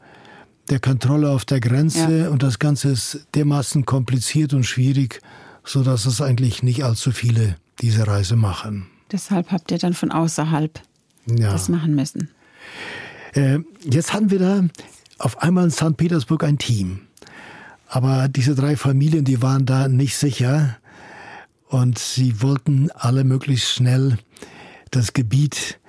[0.70, 2.28] der Kontrolle auf der Grenze ja.
[2.30, 5.20] und das Ganze ist dermaßen kompliziert und schwierig,
[5.64, 8.86] so dass es eigentlich nicht allzu viele diese Reise machen.
[9.12, 10.80] Deshalb habt ihr dann von außerhalb
[11.26, 11.52] ja.
[11.52, 12.30] das machen müssen.
[13.34, 14.64] Äh, jetzt hatten wir da
[15.18, 15.96] auf einmal in St.
[15.96, 17.02] Petersburg ein Team.
[17.92, 20.78] Aber diese drei Familien, die waren da nicht sicher
[21.68, 24.16] und sie wollten alle möglichst schnell
[24.92, 25.80] das Gebiet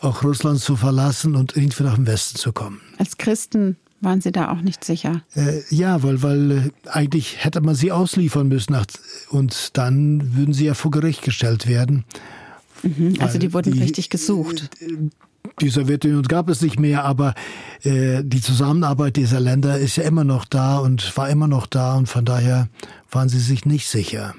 [0.00, 2.80] auch Russland zu verlassen und irgendwie nach dem Westen zu kommen.
[2.98, 5.22] Als Christen waren Sie da auch nicht sicher?
[5.34, 8.76] Äh, ja, weil, weil äh, eigentlich hätte man sie ausliefern müssen
[9.30, 12.04] und dann würden sie ja vor Gericht gestellt werden.
[12.82, 14.70] Mhm, also die wurden die, richtig gesucht.
[15.60, 17.34] Die Sowjetunion gab es nicht mehr, aber
[17.82, 21.94] äh, die Zusammenarbeit dieser Länder ist ja immer noch da und war immer noch da
[21.94, 22.68] und von daher
[23.10, 24.34] waren sie sich nicht sicher.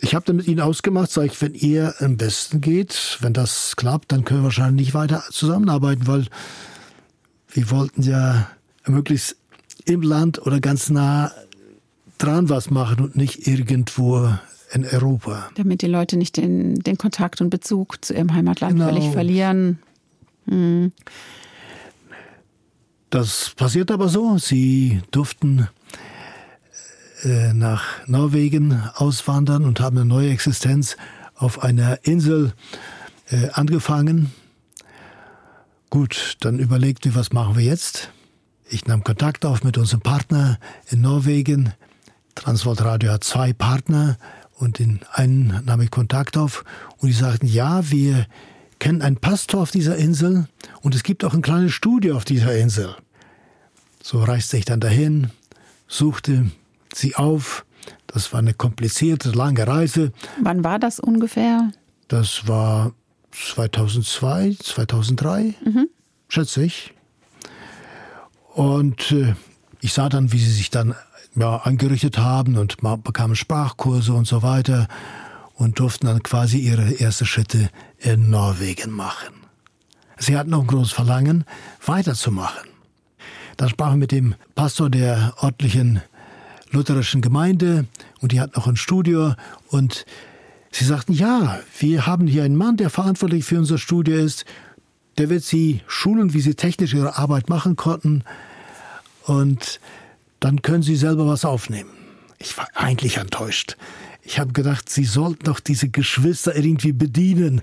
[0.00, 3.76] Ich habe dann mit ihnen ausgemacht, sage ich, wenn ihr am besten geht, wenn das
[3.76, 6.26] klappt, dann können wir wahrscheinlich nicht weiter zusammenarbeiten, weil
[7.52, 8.48] wir wollten ja
[8.86, 9.36] möglichst
[9.84, 11.32] im Land oder ganz nah
[12.18, 14.28] dran was machen und nicht irgendwo
[14.72, 15.50] in Europa.
[15.56, 18.88] Damit die Leute nicht den, den Kontakt und Bezug zu ihrem Heimatland genau.
[18.88, 19.78] völlig verlieren.
[20.46, 20.92] Hm.
[23.10, 24.38] Das passiert aber so.
[24.38, 25.68] Sie durften
[27.24, 30.96] äh, nach Norwegen auswandern und haben eine neue Existenz
[31.34, 32.54] auf einer Insel
[33.30, 34.32] äh, angefangen.
[35.90, 38.10] Gut, dann überlegten wir, was machen wir jetzt?
[38.68, 41.74] Ich nahm Kontakt auf mit unserem Partner in Norwegen.
[42.34, 44.16] Transworld Radio hat zwei Partner
[44.54, 46.64] und in einen nahm ich Kontakt auf
[46.96, 48.26] und die sagten, ja, wir
[48.82, 50.48] kennen einen Pastor auf dieser Insel
[50.80, 52.96] und es gibt auch ein kleines Studio auf dieser Insel.
[54.02, 55.30] So reiste ich dann dahin,
[55.86, 56.50] suchte
[56.92, 57.64] sie auf.
[58.08, 60.10] Das war eine komplizierte, lange Reise.
[60.40, 61.70] Wann war das ungefähr?
[62.08, 62.92] Das war
[63.30, 65.88] 2002, 2003, mhm.
[66.28, 66.92] schätze ich.
[68.52, 69.36] Und äh,
[69.80, 70.96] ich sah dann, wie sie sich dann
[71.36, 74.88] ja, angerichtet haben und bekamen Sprachkurse und so weiter
[75.54, 77.70] und durften dann quasi ihre ersten Schritte
[78.02, 79.34] in Norwegen machen.
[80.18, 81.44] Sie hatten auch ein großes Verlangen,
[81.84, 82.68] weiterzumachen.
[83.56, 86.02] Dann sprachen wir mit dem Pastor der örtlichen
[86.70, 87.86] lutherischen Gemeinde
[88.20, 89.34] und die hatten auch ein Studio
[89.68, 90.04] und
[90.70, 94.44] sie sagten, ja, wir haben hier einen Mann, der verantwortlich für unser Studio ist,
[95.18, 98.24] der wird sie schulen, wie sie technisch ihre Arbeit machen konnten
[99.24, 99.80] und
[100.40, 101.90] dann können sie selber was aufnehmen.
[102.38, 103.76] Ich war eigentlich enttäuscht.
[104.22, 107.60] Ich habe gedacht, sie sollten doch diese Geschwister irgendwie bedienen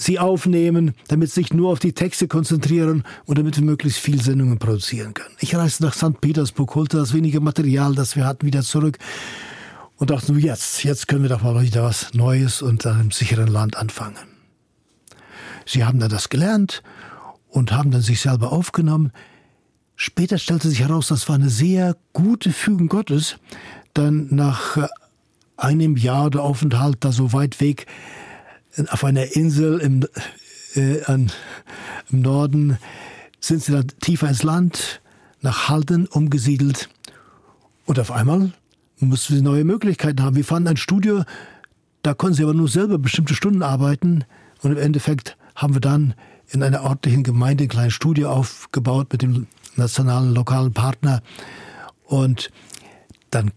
[0.00, 4.20] sie aufnehmen, damit sie sich nur auf die Texte konzentrieren und damit wir möglichst viel
[4.20, 5.34] Sendungen produzieren können.
[5.40, 6.20] Ich reiste nach St.
[6.20, 8.98] Petersburg, holte das wenige Material, das wir hatten, wieder zurück
[9.96, 13.48] und dachte nur jetzt, jetzt können wir doch mal wieder was Neues und einem sicheren
[13.48, 14.16] Land anfangen.
[15.66, 16.82] Sie haben dann das gelernt
[17.48, 19.12] und haben dann sich selber aufgenommen.
[19.96, 23.36] Später stellte sich heraus, das war eine sehr gute Fügung Gottes.
[23.92, 24.78] Dann nach
[25.60, 27.86] einem Jahr der Aufenthalt da so weit weg
[28.88, 30.06] auf einer Insel im,
[30.74, 31.32] äh, an,
[32.10, 32.78] im Norden
[33.40, 35.00] sind sie dann tiefer ins Land,
[35.40, 36.88] nach Halden umgesiedelt.
[37.86, 38.52] Und auf einmal
[38.98, 40.36] mussten sie neue Möglichkeiten haben.
[40.36, 41.24] Wir fanden ein Studio,
[42.02, 44.24] da konnten sie aber nur selber bestimmte Stunden arbeiten.
[44.62, 46.14] Und im Endeffekt haben wir dann
[46.50, 49.46] in einer örtlichen Gemeinde ein kleines Studio aufgebaut mit dem
[49.76, 51.22] nationalen, lokalen Partner.
[52.04, 52.50] Und
[53.30, 53.52] dann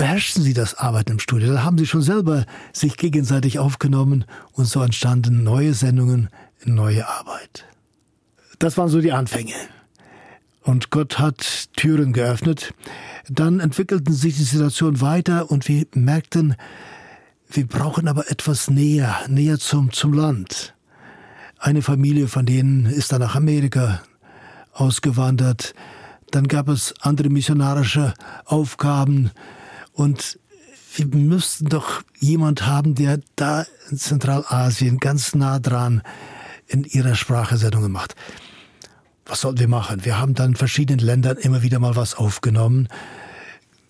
[0.00, 1.52] beherrschten sie das Arbeiten im Studio.
[1.52, 6.30] Da haben sie schon selber sich gegenseitig aufgenommen und so entstanden neue Sendungen,
[6.64, 7.66] neue Arbeit.
[8.58, 9.52] Das waren so die Anfänge.
[10.62, 12.72] Und Gott hat Türen geöffnet.
[13.28, 16.56] Dann entwickelten sich die Situation weiter und wir merkten,
[17.50, 20.74] wir brauchen aber etwas näher, näher zum, zum Land.
[21.58, 24.00] Eine Familie von denen ist dann nach Amerika
[24.72, 25.74] ausgewandert.
[26.30, 28.14] Dann gab es andere missionarische
[28.46, 29.30] Aufgaben.
[30.00, 30.38] Und
[30.94, 36.00] wir müssten doch jemand haben, der da in Zentralasien ganz nah dran
[36.66, 38.14] in ihrer Sprache Sendungen macht.
[39.26, 40.06] Was sollten wir machen?
[40.06, 42.88] Wir haben dann in verschiedenen Ländern immer wieder mal was aufgenommen,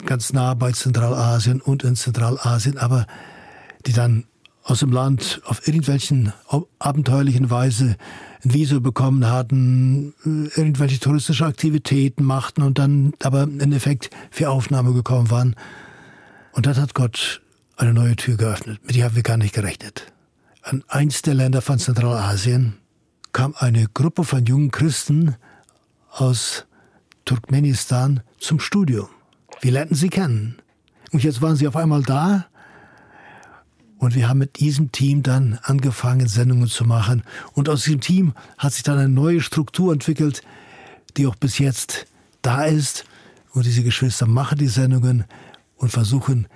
[0.05, 3.07] ganz nah bei Zentralasien und in Zentralasien, aber
[3.87, 4.25] die dann
[4.65, 6.33] aus dem Land auf irgendwelchen
[6.81, 7.97] abenteuerlichen Weise
[8.45, 14.93] ein Visum bekommen hatten, irgendwelche touristische Aktivitäten machten und dann aber im Endeffekt für Aufnahme
[14.93, 15.55] gekommen waren.
[16.53, 17.43] Und dann hat Gott
[17.77, 18.81] eine neue Tür geöffnet.
[18.85, 20.13] Mit der haben wir gar nicht gerechnet.
[20.63, 22.75] An eins der Länder von Zentralasien
[23.33, 25.37] kam eine Gruppe von jungen Christen
[26.11, 26.67] aus
[27.25, 29.09] Turkmenistan zum Studium.
[29.61, 30.57] Wir lernten sie kennen.
[31.13, 32.47] Und jetzt waren sie auf einmal da.
[33.99, 37.23] Und wir haben mit diesem Team dann angefangen, Sendungen zu machen.
[37.53, 40.43] Und aus diesem Team hat sich dann eine neue Struktur entwickelt,
[41.17, 42.07] die auch bis jetzt
[42.43, 43.05] da ist.
[43.53, 45.25] Und diese Geschwister machen die Sendungen
[45.81, 46.47] und versuchen,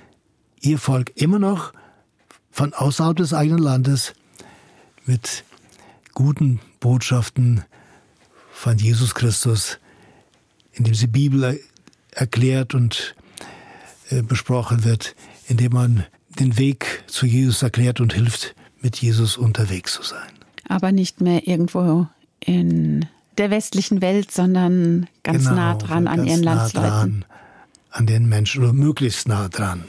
[0.60, 1.72] ihr Volk immer noch
[2.50, 4.12] von außerhalb des eigenen Landes
[5.06, 5.44] mit
[6.12, 7.64] guten Botschaften
[8.52, 9.78] von Jesus Christus,
[10.72, 11.58] indem sie Bibel
[12.12, 13.16] erklärt und
[14.10, 15.16] äh, besprochen wird,
[15.48, 16.04] indem man
[16.38, 20.30] den Weg zu Jesus erklärt und hilft, mit Jesus unterwegs zu sein.
[20.68, 22.06] Aber nicht mehr irgendwo
[22.40, 23.06] in
[23.38, 27.20] der westlichen Welt, sondern ganz genau, nah dran an ihren nah Landsleuten.
[27.20, 27.24] Dran
[27.94, 29.84] an den Menschen oder möglichst nah dran.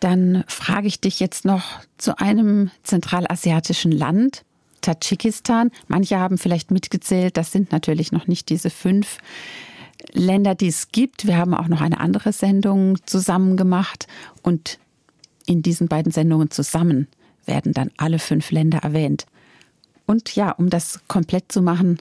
[0.00, 4.44] Dann frage ich dich jetzt noch zu einem zentralasiatischen Land,
[4.82, 5.70] Tadschikistan.
[5.88, 9.18] Manche haben vielleicht mitgezählt, das sind natürlich noch nicht diese fünf
[10.12, 11.26] Länder, die es gibt.
[11.26, 14.06] Wir haben auch noch eine andere Sendung zusammen gemacht
[14.42, 14.78] und
[15.46, 17.08] in diesen beiden Sendungen zusammen
[17.46, 19.26] werden dann alle fünf Länder erwähnt.
[20.06, 21.98] Und ja, um das komplett zu machen,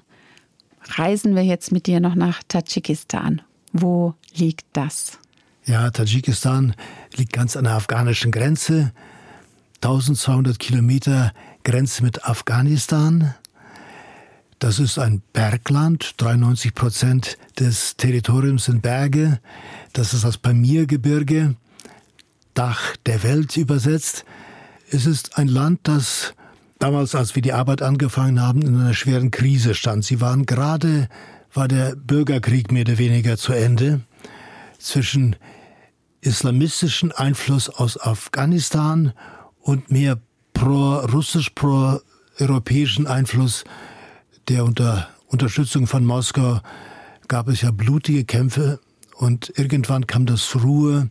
[0.97, 3.41] reisen wir jetzt mit dir noch nach Tadschikistan.
[3.73, 5.17] Wo liegt das?
[5.65, 6.75] Ja, Tadschikistan
[7.15, 8.93] liegt ganz an der afghanischen Grenze.
[9.77, 11.33] 1200 Kilometer
[11.63, 13.33] Grenze mit Afghanistan.
[14.59, 16.13] Das ist ein Bergland.
[16.17, 19.39] 93 Prozent des Territoriums sind Berge.
[19.91, 21.55] Das ist das Pamirgebirge,
[22.53, 24.25] Dach der Welt übersetzt.
[24.91, 26.35] Es ist ein Land, das
[26.77, 30.05] damals, als wir die Arbeit angefangen haben, in einer schweren Krise stand.
[30.05, 31.09] Sie waren gerade
[31.53, 34.01] war der Bürgerkrieg mehr oder weniger zu Ende
[34.79, 35.35] zwischen
[36.21, 39.13] islamistischen Einfluss aus Afghanistan
[39.59, 40.19] und mehr
[40.53, 43.63] pro-russisch, pro-europäischen Einfluss,
[44.47, 46.61] der unter Unterstützung von Moskau
[47.27, 48.79] gab es ja blutige Kämpfe
[49.15, 51.09] und irgendwann kam das zur Ruhe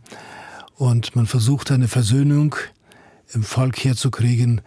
[0.75, 2.55] und man versuchte eine Versöhnung
[3.33, 4.61] im Volk herzukriegen.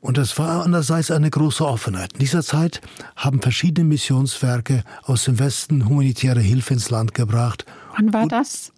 [0.00, 2.12] Und das war andererseits eine große Offenheit.
[2.12, 2.80] In dieser Zeit
[3.16, 7.64] haben verschiedene Missionswerke aus dem Westen humanitäre Hilfe ins Land gebracht.
[7.96, 8.72] Wann war das?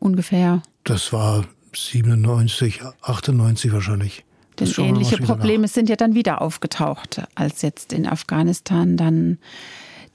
[0.00, 0.62] ungefähr?
[0.84, 1.44] Das war
[1.74, 4.24] 97, 98 wahrscheinlich.
[4.58, 5.74] Denn ähnliche Probleme danach.
[5.74, 9.38] sind ja dann wieder aufgetaucht, als jetzt in Afghanistan dann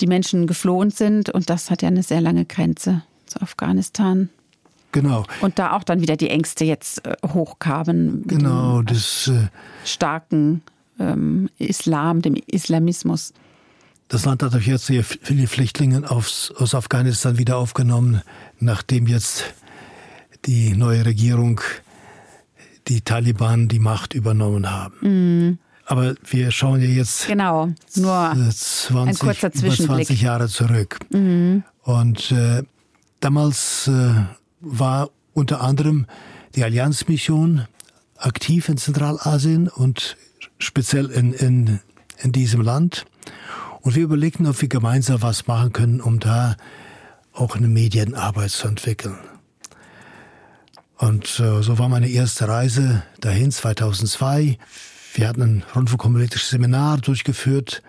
[0.02, 1.30] die Menschen geflohen sind.
[1.30, 4.30] Und das hat ja eine sehr lange Grenze zu Afghanistan.
[4.94, 5.26] Genau.
[5.42, 8.24] Und da auch dann wieder die Ängste jetzt äh, hochkamen.
[8.26, 9.28] Genau, das.
[9.28, 9.50] Äh,
[9.84, 10.62] starken
[11.00, 13.34] ähm, Islam, dem Islamismus.
[14.08, 18.22] Das Land hat jetzt sehr viele Flüchtlinge aus, Afghanistan wieder aufgenommen,
[18.60, 19.54] nachdem jetzt
[20.46, 21.62] die neue Regierung
[22.88, 24.96] die Taliban die Macht übernommen haben.
[25.02, 25.58] Mhm.
[25.86, 31.00] Aber wir schauen ja jetzt genau, nur 20, ein kurzer 20 Jahre zurück.
[31.10, 31.64] Mhm.
[31.84, 32.64] Und äh,
[33.20, 34.26] damals äh,
[34.64, 36.06] war unter anderem
[36.56, 37.68] die Allianzmission
[38.18, 40.18] aktiv in Zentralasien und
[40.58, 41.80] speziell in, in,
[42.20, 43.06] in diesem Land.
[43.82, 46.56] Und wir überlegten, ob wir gemeinsam was machen können, um da
[47.34, 49.18] auch eine Medienarbeit zu entwickeln.
[50.98, 54.58] Und äh, so war meine erste Reise dahin 2002.
[55.16, 57.82] Wir hatten ein rundfunkkommunistisches Seminar durchgeführt.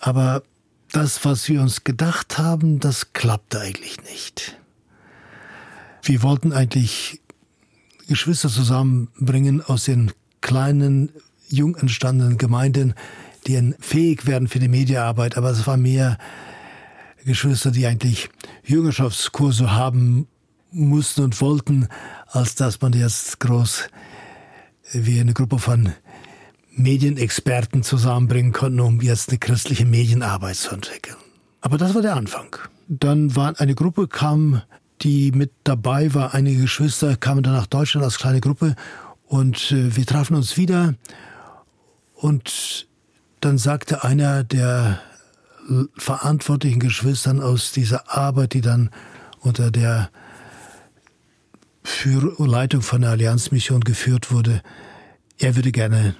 [0.00, 0.42] Aber
[0.92, 4.59] das, was wir uns gedacht haben, das klappte eigentlich nicht.
[6.02, 7.20] Wir wollten eigentlich
[8.08, 11.10] Geschwister zusammenbringen aus den kleinen,
[11.48, 12.94] jung entstandenen Gemeinden,
[13.46, 16.18] die fähig werden für die Mediaarbeit, aber es waren mehr
[17.24, 18.30] Geschwister, die eigentlich
[18.64, 20.26] Jüngerschaftskurse haben
[20.72, 21.88] mussten und wollten,
[22.26, 23.88] als dass man jetzt groß
[24.92, 25.92] wie eine Gruppe von
[26.72, 31.16] Medienexperten zusammenbringen konnte, um jetzt eine christliche Medienarbeit zu entwickeln.
[31.60, 32.56] Aber das war der Anfang.
[32.88, 34.62] Dann war eine Gruppe, kam,
[35.02, 38.74] die mit dabei war, einige Geschwister kamen dann nach Deutschland als kleine Gruppe
[39.26, 40.94] und äh, wir trafen uns wieder
[42.14, 42.86] und
[43.40, 45.00] dann sagte einer der
[45.96, 48.90] verantwortlichen Geschwistern aus dieser Arbeit, die dann
[49.40, 50.10] unter der
[51.82, 54.62] für Leitung von der Allianzmission geführt wurde,
[55.38, 56.14] er würde gerne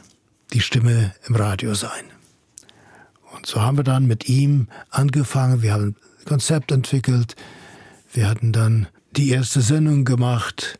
[0.52, 2.04] die Stimme im Radio sein.
[3.34, 5.62] Und so haben wir dann mit ihm angefangen.
[5.62, 7.36] Wir haben ein Konzept entwickelt.
[8.12, 10.78] Wir hatten dann die erste Sendung gemacht.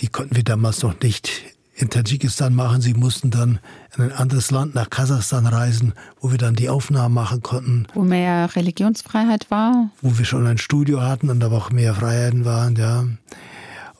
[0.00, 1.30] Die konnten wir damals noch nicht
[1.74, 2.80] in Tadschikistan machen.
[2.80, 3.58] Sie mussten dann
[3.96, 7.86] in ein anderes Land, nach Kasachstan reisen, wo wir dann die Aufnahmen machen konnten.
[7.94, 9.90] Wo mehr Religionsfreiheit war?
[10.02, 13.06] Wo wir schon ein Studio hatten und da auch mehr Freiheiten waren, ja.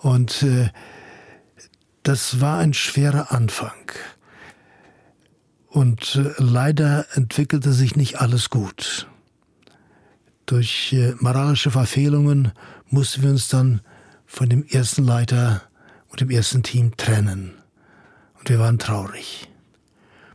[0.01, 0.69] Und äh,
[2.03, 3.73] das war ein schwerer Anfang.
[5.69, 9.09] Und äh, leider entwickelte sich nicht alles gut.
[10.47, 12.53] Durch äh, moralische Verfehlungen
[12.91, 13.81] mussten wir uns dann
[14.27, 15.63] von dem ersten Leiter
[16.09, 17.55] und dem ersten Team trennen.
[18.39, 19.49] Und wir waren traurig.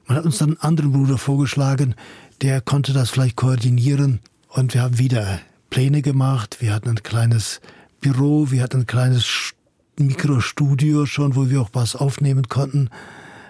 [0.08, 1.94] Man hat uns dann einen anderen Bruder vorgeschlagen,
[2.42, 4.20] der konnte das vielleicht koordinieren.
[4.48, 5.40] Und wir haben wieder
[5.70, 6.58] Pläne gemacht.
[6.60, 7.62] Wir hatten ein kleines
[8.02, 9.54] Büro, wir hatten ein kleines
[9.98, 12.90] Mikrostudio schon, wo wir auch was aufnehmen konnten.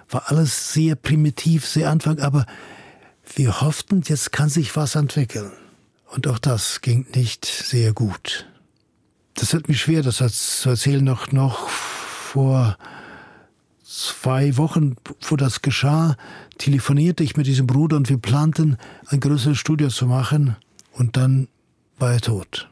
[0.10, 2.45] War alles sehr primitiv, sehr Anfang, aber
[3.36, 5.51] wir hofften, jetzt kann sich was entwickeln.
[6.10, 8.47] Und auch das ging nicht sehr gut.
[9.36, 10.18] Das hat mich schwer, das
[10.62, 12.78] zu erzählen, noch, noch vor
[13.84, 16.18] zwei Wochen, wo das geschah,
[16.57, 20.55] telefonierte ich mit diesem Bruder und wir planten, ein größeres Studio zu machen.
[20.93, 21.47] Und dann
[21.97, 22.70] war er tot.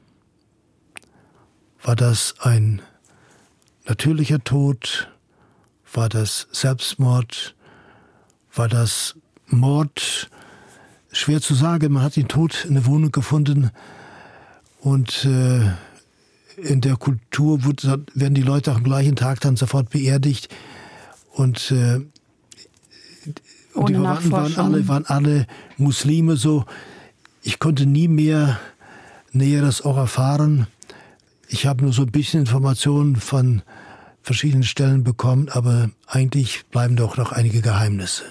[1.81, 2.81] War das ein
[3.85, 5.11] natürlicher Tod?
[5.93, 7.55] War das Selbstmord?
[8.53, 9.15] War das
[9.45, 10.29] Mord?
[11.11, 11.93] Schwer zu sagen.
[11.93, 13.71] Man hat ihn tot in der Wohnung gefunden
[14.81, 15.71] und äh,
[16.57, 20.49] in der Kultur werden die Leute auch am gleichen Tag dann sofort beerdigt.
[21.31, 21.99] Und, äh,
[23.75, 25.47] die Verwandten waren alle, waren alle
[25.77, 26.65] Muslime so.
[27.43, 28.59] Ich konnte nie mehr
[29.33, 30.65] Näheres auch erfahren.
[31.47, 33.61] Ich habe nur so ein bisschen Informationen von
[34.23, 38.23] verschiedenen Stellen bekommen, aber eigentlich bleiben doch noch einige Geheimnisse.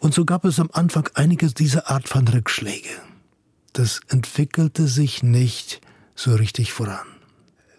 [0.00, 2.88] Und so gab es am Anfang einige dieser Art von Rückschläge.
[3.72, 5.80] Das entwickelte sich nicht
[6.14, 7.06] so richtig voran.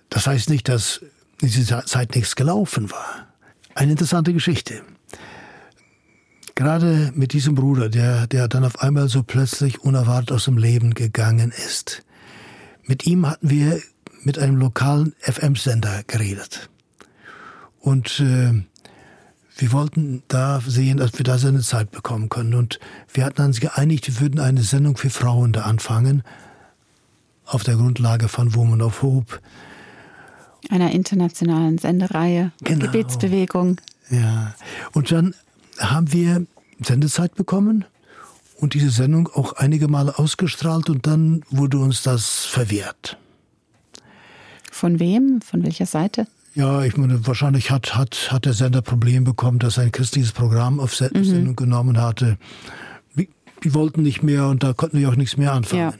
[0.09, 1.01] Das heißt nicht, dass
[1.41, 3.28] in dieser Zeit nichts gelaufen war.
[3.76, 4.84] Eine interessante Geschichte.
[6.55, 10.93] Gerade mit diesem Bruder, der, der dann auf einmal so plötzlich unerwartet aus dem Leben
[10.93, 12.03] gegangen ist.
[12.84, 13.80] Mit ihm hatten wir
[14.24, 16.70] mit einem lokalen FM-Sender geredet.
[17.80, 18.63] Und äh,
[19.60, 22.53] wir wollten da sehen, dass wir da seine Zeit bekommen können.
[22.53, 22.80] Und
[23.14, 26.24] wir hatten uns geeinigt, wir würden eine Sendung für Frauen da anfangen,
[27.45, 29.39] auf der Grundlage von Woman of Hope
[30.70, 32.86] einer internationalen Sendereihe, genau.
[32.86, 33.80] Gebetsbewegung.
[34.10, 34.53] Ja,
[34.91, 35.34] und dann
[35.78, 36.45] haben wir
[36.84, 37.86] Sendezeit bekommen
[38.57, 43.18] und diese Sendung auch einige Male ausgestrahlt und dann wurde uns das verwehrt.
[44.72, 45.41] Von wem?
[45.41, 46.28] Von welcher Seite?
[46.56, 50.32] Ja, ich meine, wahrscheinlich hat, hat, hat der Sender Problem bekommen, dass er ein christliches
[50.32, 51.24] Programm auf Mhm.
[51.24, 52.38] Sendung genommen hatte.
[53.16, 55.91] Die, wollten nicht mehr und da konnten wir auch nichts mehr anfangen.
[55.91, 55.93] Ja.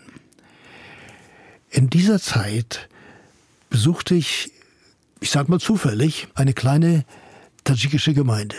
[1.70, 2.88] In dieser Zeit
[3.70, 4.52] besuchte ich,
[5.20, 7.04] ich sag mal zufällig, eine kleine
[7.66, 8.56] tadschikische Gemeinde.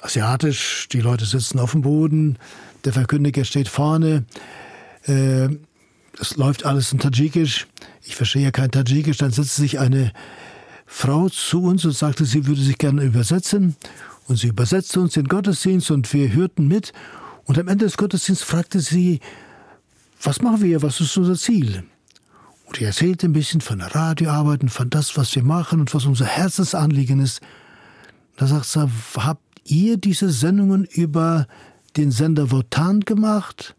[0.00, 2.38] Asiatisch, die Leute sitzen auf dem Boden,
[2.84, 4.24] der Verkündiger steht vorne,
[5.06, 5.48] äh,
[6.18, 7.66] es läuft alles in Tadschikisch.
[8.02, 9.18] Ich verstehe ja kein Tadschikisch.
[9.18, 10.12] Dann setzte sich eine
[10.92, 13.76] Frau zu uns und sagte, sie würde sich gerne übersetzen.
[14.26, 16.92] Und sie übersetzte uns den Gottesdienst und wir hörten mit.
[17.44, 19.20] Und am Ende des Gottesdienstes fragte sie,
[20.20, 20.82] was machen wir hier?
[20.82, 21.84] Was ist unser Ziel?
[22.66, 25.94] Und ich erzählte ein bisschen von der Radioarbeit und von das, was wir machen und
[25.94, 27.40] was unser Herzensanliegen ist.
[28.36, 31.46] Da sagt sie, habt ihr diese Sendungen über
[31.96, 33.76] den Sender Wotan gemacht?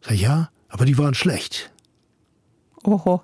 [0.00, 1.70] Sag, ja, aber die waren schlecht.
[2.86, 3.20] Oho,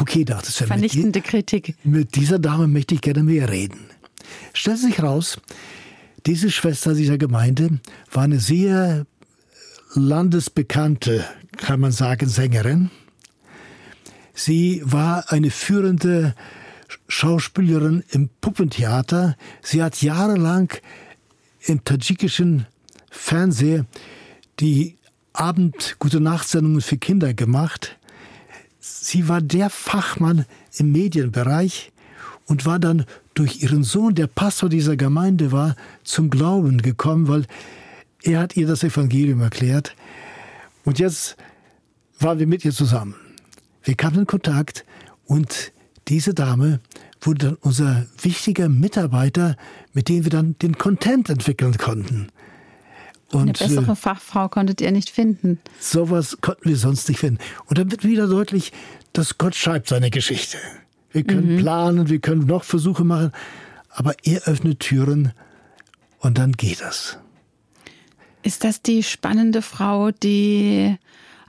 [0.00, 1.76] Okay, dachte mit, die, vernichtende Kritik.
[1.84, 3.80] mit dieser Dame möchte ich gerne mehr reden.
[4.54, 5.38] Stellt sich raus,
[6.24, 7.80] diese Schwester dieser Gemeinde
[8.10, 9.06] war eine sehr
[9.94, 11.24] landesbekannte,
[11.58, 12.90] kann man sagen, Sängerin.
[14.32, 16.34] Sie war eine führende
[17.08, 19.36] Schauspielerin im Puppentheater.
[19.60, 20.72] Sie hat jahrelang
[21.66, 22.66] im tadschikischen
[23.10, 23.86] Fernsehen
[24.58, 24.96] die
[25.34, 27.98] Abend-Gute-Nacht-Sendungen für Kinder gemacht.
[28.84, 30.44] Sie war der Fachmann
[30.76, 31.92] im Medienbereich
[32.46, 37.46] und war dann durch ihren Sohn, der Pastor dieser Gemeinde war, zum Glauben gekommen, weil
[38.24, 39.94] er hat ihr das Evangelium erklärt.
[40.84, 41.36] Und jetzt
[42.18, 43.14] waren wir mit ihr zusammen.
[43.84, 44.84] Wir kamen in Kontakt
[45.26, 45.70] und
[46.08, 46.80] diese Dame
[47.20, 49.56] wurde dann unser wichtiger Mitarbeiter,
[49.92, 52.32] mit dem wir dann den Content entwickeln konnten.
[53.32, 55.58] Eine Und, äh, bessere Fachfrau konntet ihr nicht finden.
[55.80, 57.38] Sowas konnten wir sonst nicht finden.
[57.66, 58.72] Und dann wird wieder deutlich,
[59.12, 60.58] dass Gott schreibt seine Geschichte.
[61.10, 63.32] Wir können planen, wir können noch Versuche machen,
[63.90, 65.32] aber er öffnet Türen
[66.20, 67.18] und dann geht das.
[68.42, 70.96] Ist das die spannende Frau, die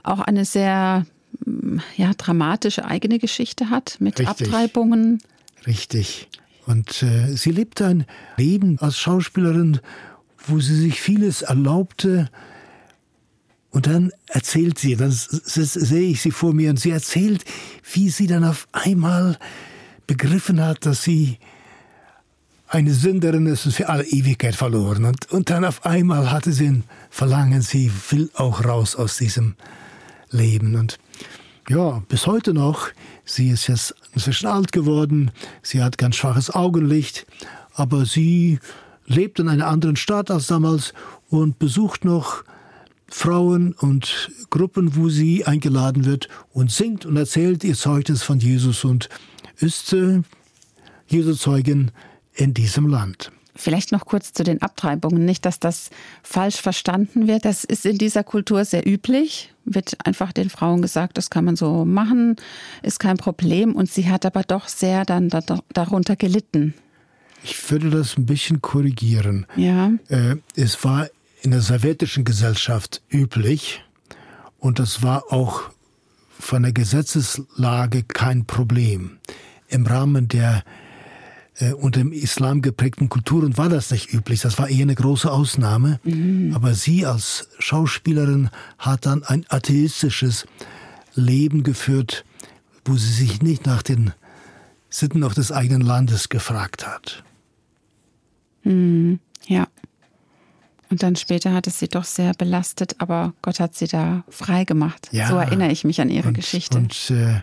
[0.02, 1.06] auch eine sehr
[1.44, 4.28] mm, ja, dramatische eigene Geschichte hat mit Richtig.
[4.28, 5.20] Abtreibungen?
[5.66, 6.28] Richtig.
[6.66, 8.06] Und äh, sie lebte ein
[8.36, 9.80] Leben als Schauspielerin,
[10.46, 12.30] wo sie sich vieles erlaubte.
[13.70, 17.44] Und dann erzählt sie, dann sehe ich sie vor mir und sie erzählt,
[17.92, 19.38] wie sie dann auf einmal
[20.06, 21.38] begriffen hat, dass sie
[22.68, 25.04] eine Sünderin ist und für alle Ewigkeit verloren.
[25.04, 29.54] Und, und dann auf einmal hatte sie ein Verlangen, sie will auch raus aus diesem
[30.30, 30.74] Leben.
[30.76, 30.98] Und
[31.68, 32.88] ja, bis heute noch,
[33.24, 35.30] sie ist jetzt inzwischen alt geworden,
[35.62, 37.26] sie hat ganz schwaches Augenlicht,
[37.74, 38.58] aber sie
[39.06, 40.92] lebt in einer anderen Stadt als damals
[41.28, 42.44] und besucht noch
[43.08, 48.84] Frauen und Gruppen, wo sie eingeladen wird und singt und erzählt ihr Zeugnis von Jesus
[48.84, 49.08] und
[49.58, 50.22] ist äh,
[51.06, 51.90] Jesu Zeugin
[52.32, 53.30] in diesem Land.
[53.56, 55.24] Vielleicht noch kurz zu den Abtreibungen.
[55.24, 55.90] Nicht, dass das
[56.24, 57.44] falsch verstanden wird.
[57.44, 59.52] Das ist in dieser Kultur sehr üblich.
[59.64, 62.34] Wird einfach den Frauen gesagt, das kann man so machen,
[62.82, 63.76] ist kein Problem.
[63.76, 65.40] Und sie hat aber doch sehr dann da,
[65.72, 66.74] darunter gelitten.
[67.44, 69.46] Ich würde das ein bisschen korrigieren.
[69.54, 69.92] Ja.
[70.08, 71.08] Äh, es war
[71.42, 73.84] in der sowjetischen Gesellschaft üblich
[74.58, 75.70] und das war auch
[76.40, 79.18] von der Gesetzeslage kein Problem.
[79.68, 80.64] Im Rahmen der
[81.56, 84.40] äh, unter dem Islam geprägten Kulturen war das nicht üblich.
[84.40, 86.00] Das war eher eine große Ausnahme.
[86.54, 90.46] Aber sie als Schauspielerin hat dann ein atheistisches
[91.14, 92.24] Leben geführt,
[92.86, 94.14] wo sie sich nicht nach den
[94.88, 97.22] Sitten auch des eigenen Landes gefragt hat.
[98.64, 99.68] Ja.
[100.90, 104.64] Und dann später hat es sie doch sehr belastet, aber Gott hat sie da frei
[104.64, 105.08] gemacht.
[105.12, 105.28] Ja.
[105.28, 106.78] So erinnere ich mich an ihre und, Geschichte.
[106.78, 107.40] Und äh,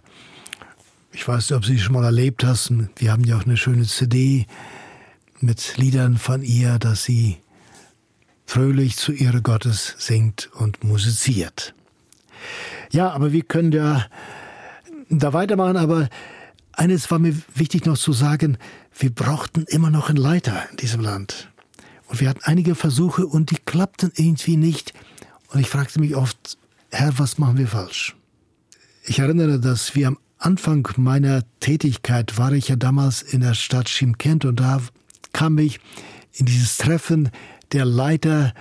[1.12, 2.72] ich weiß nicht, ob Sie schon mal erlebt hast.
[2.96, 4.46] Wir haben ja auch eine schöne CD
[5.42, 7.38] mit Liedern von ihr, dass sie
[8.46, 11.74] fröhlich zu Ehre Gottes singt und musiziert.
[12.92, 14.06] Ja, aber wir können ja
[15.10, 16.10] da weitermachen, aber
[16.74, 18.58] eines war mir wichtig noch zu sagen,
[18.98, 21.50] wir brauchten immer noch einen Leiter in diesem Land.
[22.08, 24.94] Und wir hatten einige Versuche und die klappten irgendwie nicht.
[25.50, 26.58] Und ich fragte mich oft,
[26.92, 28.16] Herr, was machen wir falsch?
[29.04, 33.90] Ich erinnere, dass wir am Anfang meiner Tätigkeit war ich ja damals in der Stadt
[33.90, 34.82] Schimkent und da
[35.34, 35.80] kam ich
[36.34, 37.30] in dieses Treffen
[37.72, 38.54] der Leiter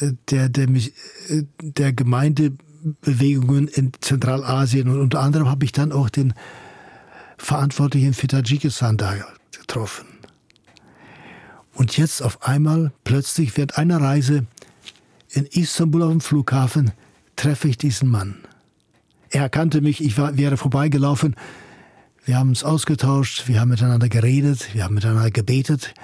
[0.00, 6.10] äh, der, der, äh, der Gemeindebewegungen in Zentralasien und unter anderem habe ich dann auch
[6.10, 6.34] den
[7.40, 9.14] Verantwortlichen für Tadschikistan da
[9.58, 10.06] getroffen.
[11.72, 14.44] Und jetzt auf einmal, plötzlich während einer Reise
[15.30, 16.92] in Istanbul auf dem Flughafen,
[17.36, 18.36] treffe ich diesen Mann.
[19.30, 21.36] Er erkannte mich, ich war, wäre vorbeigelaufen.
[22.24, 25.94] Wir haben uns ausgetauscht, wir haben miteinander geredet, wir haben miteinander gebetet.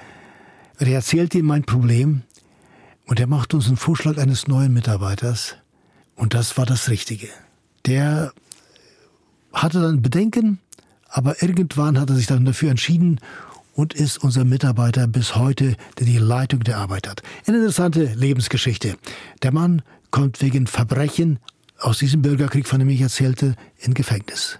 [0.79, 2.23] Er erzählt ihm mein Problem
[3.05, 5.55] und er macht uns einen Vorschlag eines neuen Mitarbeiters.
[6.15, 7.27] Und das war das Richtige.
[7.85, 8.33] Der
[9.53, 10.59] hatte dann Bedenken,
[11.17, 13.19] aber irgendwann hat er sich dann dafür entschieden
[13.73, 17.23] und ist unser Mitarbeiter bis heute, der die Leitung der Arbeit hat.
[17.47, 18.97] Eine interessante Lebensgeschichte.
[19.41, 21.39] Der Mann kommt wegen Verbrechen
[21.79, 24.59] aus diesem Bürgerkrieg, von dem ich erzählte, in Gefängnis.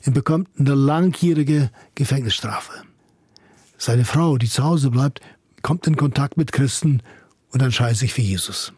[0.00, 2.72] Er bekommt eine langjährige Gefängnisstrafe.
[3.76, 5.20] Seine Frau, die zu Hause bleibt,
[5.60, 7.02] kommt in Kontakt mit Christen
[7.50, 8.72] und entscheidet sich für Jesus.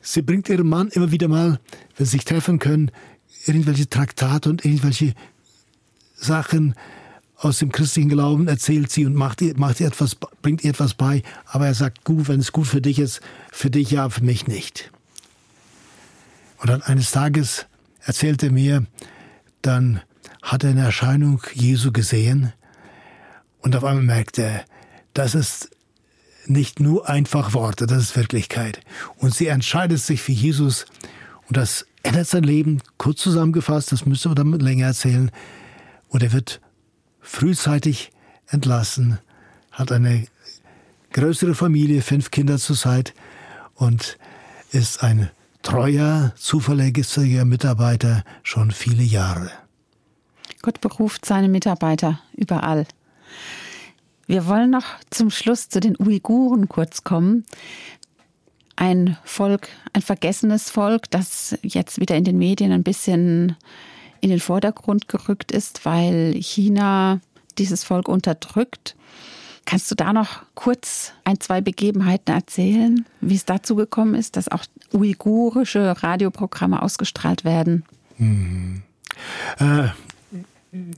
[0.00, 1.60] Sie bringt ihrem Mann immer wieder mal,
[1.98, 2.90] wenn sie sich treffen können,
[3.44, 5.12] irgendwelche Traktate und irgendwelche
[6.18, 6.74] Sachen
[7.36, 10.94] aus dem christlichen Glauben erzählt sie und macht ihr, macht ihr etwas, bringt ihr etwas
[10.94, 11.22] bei.
[11.46, 13.20] Aber er sagt, gut, wenn es gut für dich ist,
[13.52, 14.90] für dich ja, für mich nicht.
[16.58, 17.66] Und dann eines Tages
[18.00, 18.86] erzählte er mir,
[19.62, 20.00] dann
[20.42, 22.52] hat er eine Erscheinung Jesu gesehen
[23.60, 24.64] und auf einmal merkte er,
[25.14, 25.70] das ist
[26.46, 28.80] nicht nur einfach Worte, das ist Wirklichkeit.
[29.16, 30.86] Und sie entscheidet sich für Jesus
[31.48, 32.80] und das ändert sein Leben.
[32.96, 35.30] Kurz zusammengefasst, das müsste man dann länger erzählen.
[36.08, 36.60] Und er wird
[37.20, 38.10] frühzeitig
[38.46, 39.18] entlassen,
[39.70, 40.26] hat eine
[41.12, 43.14] größere Familie, fünf Kinder zur Zeit
[43.74, 44.18] und
[44.72, 45.30] ist ein
[45.62, 49.50] treuer, zuverlässiger Mitarbeiter schon viele Jahre.
[50.62, 52.86] Gott beruft seine Mitarbeiter überall.
[54.26, 57.46] Wir wollen noch zum Schluss zu den Uiguren kurz kommen.
[58.76, 63.56] Ein Volk, ein vergessenes Volk, das jetzt wieder in den Medien ein bisschen
[64.20, 67.20] in den Vordergrund gerückt ist, weil China
[67.58, 68.96] dieses Volk unterdrückt.
[69.64, 74.48] Kannst du da noch kurz ein, zwei Begebenheiten erzählen, wie es dazu gekommen ist, dass
[74.48, 74.64] auch
[74.94, 77.84] uigurische Radioprogramme ausgestrahlt werden?
[78.16, 78.82] Hm.
[79.58, 79.88] Äh,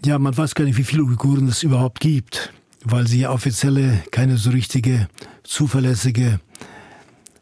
[0.04, 2.52] ja, man weiß gar nicht, wie viele Uiguren es überhaupt gibt,
[2.84, 5.08] weil sie offizielle, keine so richtige,
[5.42, 6.40] zuverlässige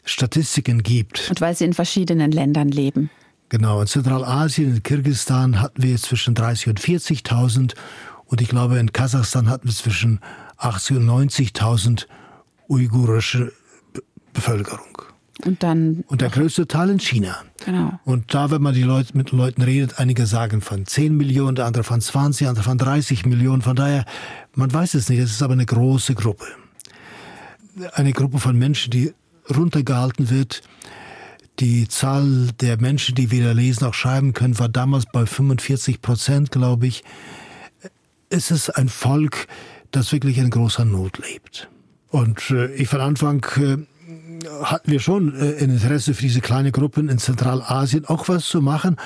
[0.04, 1.28] Statistiken gibt.
[1.28, 3.10] Und weil sie in verschiedenen Ländern leben.
[3.48, 7.74] Genau, in Zentralasien, in Kirgisistan hatten wir zwischen 30 und 40.000
[8.26, 10.20] und ich glaube in Kasachstan hatten wir zwischen
[10.58, 12.06] 80 und 90.000
[12.68, 13.52] uigurische
[14.34, 15.02] Bevölkerung.
[15.44, 16.04] Und dann.
[16.08, 17.36] Und der größte Teil in China.
[17.64, 17.98] Genau.
[18.04, 21.54] Und da, wenn man die Leute, mit den Leuten redet, einige sagen von 10 Millionen,
[21.54, 23.62] der andere von 20, andere von 30 Millionen.
[23.62, 24.04] Von daher,
[24.54, 25.20] man weiß es nicht.
[25.20, 26.46] Es ist aber eine große Gruppe.
[27.94, 29.12] Eine Gruppe von Menschen, die
[29.48, 30.62] runtergehalten wird.
[31.60, 36.52] Die Zahl der Menschen, die weder lesen noch schreiben können, war damals bei 45 Prozent,
[36.52, 37.02] glaube ich.
[38.30, 39.48] Es ist ein Volk,
[39.90, 41.68] das wirklich in großer Not lebt.
[42.10, 43.78] Und äh, ich von Anfang äh,
[44.62, 48.60] hatten wir schon äh, ein Interesse für diese kleinen Gruppen in Zentralasien auch was zu
[48.60, 48.96] machen.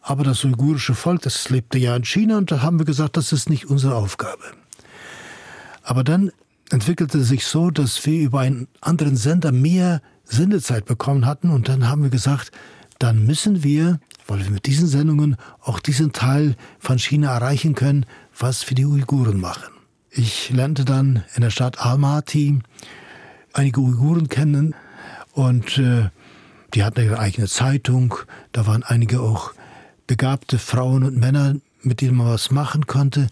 [0.00, 3.32] Aber das uigurische Volk, das lebte ja in China und da haben wir gesagt, das
[3.32, 4.42] ist nicht unsere Aufgabe.
[5.82, 6.30] Aber dann
[6.70, 10.02] entwickelte es sich so, dass wir über einen anderen Sender mehr
[10.32, 12.50] Sendezeit bekommen hatten und dann haben wir gesagt,
[12.98, 18.06] dann müssen wir, weil wir mit diesen Sendungen auch diesen Teil von China erreichen können,
[18.38, 19.72] was für die Uiguren machen.
[20.10, 22.60] Ich lernte dann in der Stadt Almaty
[23.52, 24.74] einige Uiguren kennen
[25.32, 26.10] und äh,
[26.74, 28.14] die hatten ihre eigene Zeitung.
[28.52, 29.52] Da waren einige auch
[30.06, 33.26] begabte Frauen und Männer, mit denen man was machen konnte.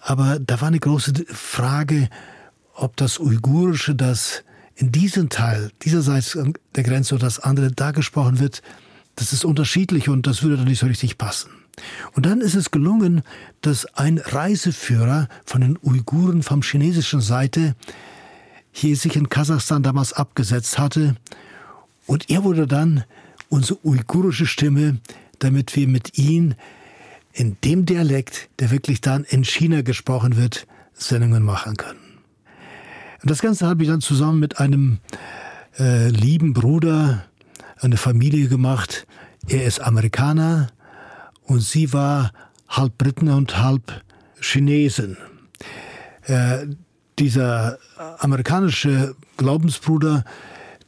[0.00, 2.08] Aber da war eine große Frage,
[2.74, 4.44] ob das Uigurische, das
[4.76, 6.38] in diesem Teil, dieserseits
[6.74, 8.62] der Grenze oder das andere da gesprochen wird,
[9.16, 11.50] das ist unterschiedlich und das würde dann nicht so richtig passen.
[12.12, 13.22] Und dann ist es gelungen,
[13.60, 17.74] dass ein Reiseführer von den Uiguren vom chinesischen Seite
[18.72, 21.16] hier sich in Kasachstan damals abgesetzt hatte.
[22.06, 23.04] Und er wurde dann
[23.48, 24.98] unsere uigurische Stimme,
[25.38, 26.54] damit wir mit ihm
[27.32, 32.01] in dem Dialekt, der wirklich dann in China gesprochen wird, Sendungen machen können.
[33.22, 34.98] Und das Ganze habe ich dann zusammen mit einem
[35.78, 37.24] äh, lieben Bruder,
[37.78, 39.06] eine Familie gemacht.
[39.48, 40.68] Er ist Amerikaner
[41.44, 42.32] und sie war
[42.68, 44.02] halb Briten und halb
[44.40, 45.16] Chinesen.
[46.22, 46.66] Äh,
[47.18, 47.78] dieser
[48.18, 50.24] amerikanische Glaubensbruder,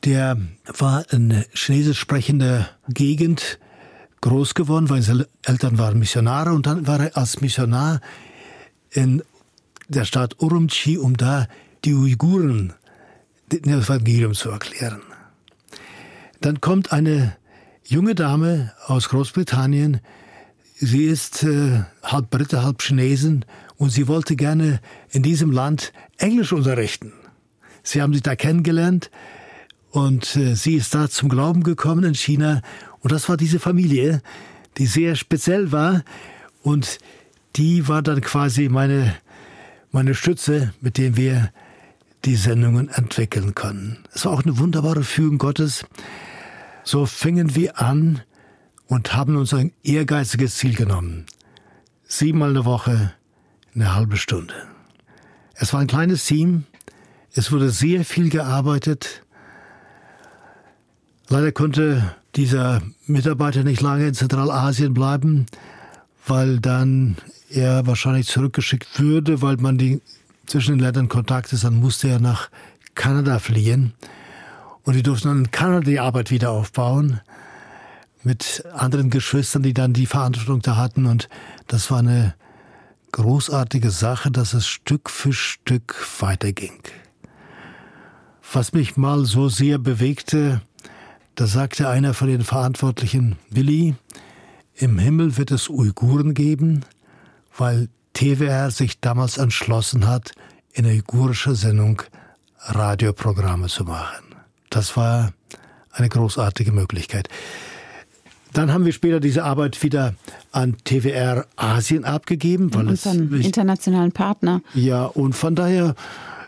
[0.05, 0.37] der
[0.79, 3.59] war in chinesisch sprechender Gegend
[4.23, 8.01] groß geworden, weil seine Eltern waren Missionare und dann war er als Missionar
[8.91, 9.23] in
[9.89, 11.47] der Stadt Urumqi, um da
[11.85, 12.73] die Uiguren
[13.49, 15.03] das Evangelium zu erklären.
[16.41, 17.37] Dann kommt eine
[17.87, 20.01] junge Dame aus Großbritannien.
[20.77, 23.45] Sie ist äh, halb Brite, halb Chinesin
[23.77, 24.81] und sie wollte gerne
[25.11, 27.13] in diesem Land Englisch unterrichten.
[27.83, 29.11] Sie haben sich da kennengelernt
[29.91, 32.63] und äh, sie ist da zum Glauben gekommen in China
[33.01, 34.23] und das war diese Familie,
[34.79, 36.03] die sehr speziell war
[36.63, 36.99] und
[37.57, 39.15] die war dann quasi meine,
[39.93, 41.53] meine Stütze, mit dem wir
[42.25, 43.99] die Sendungen entwickeln können.
[44.13, 45.85] Es war auch eine wunderbare Fügung Gottes.
[46.83, 48.23] So fingen wir an
[48.87, 51.27] und haben uns ein ehrgeiziges Ziel genommen.
[52.05, 53.13] Siebenmal eine Woche,
[53.75, 54.55] eine halbe Stunde.
[55.55, 56.65] Es war ein kleines Team.
[57.33, 59.23] Es wurde sehr viel gearbeitet.
[61.29, 65.47] Leider konnte dieser Mitarbeiter nicht lange in Zentralasien bleiben,
[66.27, 67.17] weil dann
[67.49, 70.01] er wahrscheinlich zurückgeschickt würde, weil man die
[70.47, 72.51] zwischen den Ländern Kontakt ist, dann musste er nach
[72.95, 73.95] Kanada fliehen.
[74.83, 77.21] Und die durften dann in Kanada die Arbeit wieder aufbauen
[78.23, 81.07] mit anderen Geschwistern, die dann die Verantwortung da hatten.
[81.07, 81.29] Und
[81.67, 82.35] das war eine
[83.13, 86.83] großartige Sache, dass es Stück für Stück weiterging.
[88.53, 90.61] Was mich mal so sehr bewegte,
[91.35, 93.95] da sagte einer von den Verantwortlichen, Willi,
[94.77, 96.85] im Himmel wird es Uiguren geben,
[97.57, 100.33] weil TWR sich damals entschlossen hat,
[100.73, 102.03] in uigurischer Sendung
[102.59, 104.25] Radioprogramme zu machen.
[104.71, 105.33] Das war
[105.93, 107.29] eine großartige Möglichkeit.
[108.53, 110.15] Dann haben wir später diese Arbeit wieder
[110.53, 114.63] an TWR Asien abgegeben, weil unseren es internationalen Partner.
[114.75, 115.97] Ja, und von daher,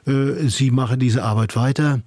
[0.06, 2.00] äh, sie machen diese Arbeit weiter.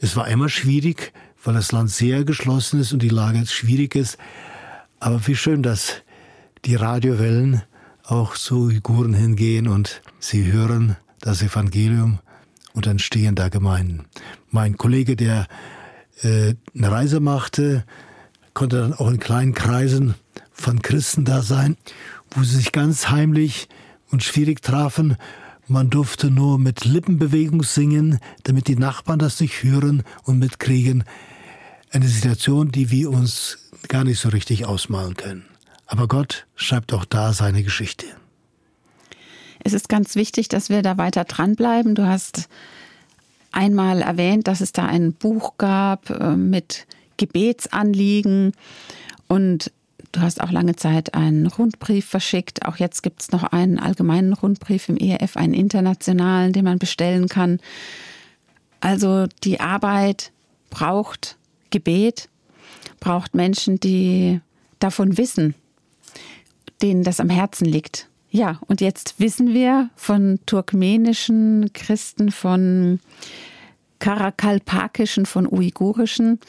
[0.00, 1.12] Es war immer schwierig,
[1.44, 4.18] weil das Land sehr geschlossen ist und die Lage schwierig ist.
[4.98, 6.02] Aber wie schön, dass
[6.64, 7.62] die Radiowellen
[8.04, 12.18] auch zu Uiguren hingehen und sie hören das Evangelium
[12.74, 14.04] und entstehen da Gemeinden.
[14.50, 15.46] Mein Kollege, der
[16.22, 17.84] äh, eine Reise machte,
[18.52, 20.14] konnte dann auch in kleinen Kreisen
[20.52, 21.76] von Christen da sein,
[22.30, 23.68] wo sie sich ganz heimlich
[24.10, 25.16] und schwierig trafen.
[25.66, 31.04] Man durfte nur mit Lippenbewegung singen, damit die Nachbarn das nicht hören und mitkriegen.
[31.90, 35.44] Eine Situation, die wir uns gar nicht so richtig ausmalen können.
[35.94, 38.04] Aber Gott schreibt auch da seine Geschichte.
[39.62, 41.94] Es ist ganz wichtig, dass wir da weiter dranbleiben.
[41.94, 42.48] Du hast
[43.52, 48.54] einmal erwähnt, dass es da ein Buch gab äh, mit Gebetsanliegen
[49.28, 49.70] und
[50.10, 52.66] du hast auch lange Zeit einen Rundbrief verschickt.
[52.66, 57.28] Auch jetzt gibt es noch einen allgemeinen Rundbrief im ERF, einen internationalen, den man bestellen
[57.28, 57.60] kann.
[58.80, 60.32] Also die Arbeit
[60.70, 61.36] braucht
[61.70, 62.28] Gebet,
[62.98, 64.40] braucht Menschen, die
[64.80, 65.54] davon wissen,
[66.82, 68.08] denen das am Herzen liegt.
[68.30, 72.98] Ja, und jetzt wissen wir von turkmenischen Christen, von
[74.00, 76.40] karakalpakischen, von uigurischen.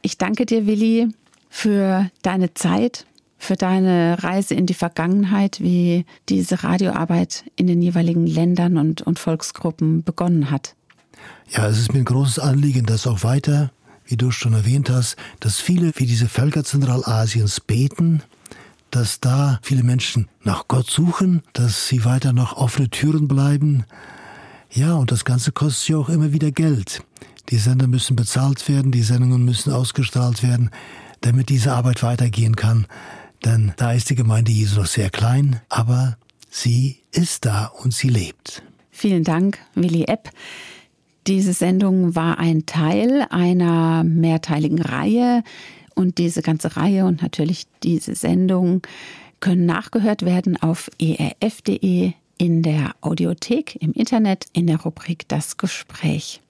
[0.00, 1.08] Ich danke dir, Willi,
[1.50, 3.06] für deine Zeit,
[3.38, 9.18] für deine Reise in die Vergangenheit, wie diese Radioarbeit in den jeweiligen Ländern und, und
[9.18, 10.74] Volksgruppen begonnen hat.
[11.50, 13.70] Ja, es ist mir ein großes Anliegen, dass auch weiter,
[14.06, 18.22] wie du schon erwähnt hast, dass viele wie diese Völker Zentralasiens beten
[18.96, 23.84] dass da viele Menschen nach Gott suchen, dass sie weiter noch offene Türen bleiben.
[24.70, 27.02] Ja, und das Ganze kostet ja auch immer wieder Geld.
[27.50, 30.70] Die Sender müssen bezahlt werden, die Sendungen müssen ausgestrahlt werden,
[31.20, 32.86] damit diese Arbeit weitergehen kann.
[33.44, 36.16] Denn da ist die Gemeinde Jesu noch sehr klein, aber
[36.48, 38.62] sie ist da und sie lebt.
[38.90, 40.30] Vielen Dank, Willi Epp.
[41.26, 45.42] Diese Sendung war ein Teil einer mehrteiligen Reihe,
[45.96, 48.82] und diese ganze Reihe und natürlich diese Sendung
[49.40, 56.40] können nachgehört werden auf erf.de in der Audiothek im Internet in der Rubrik Das Gespräch.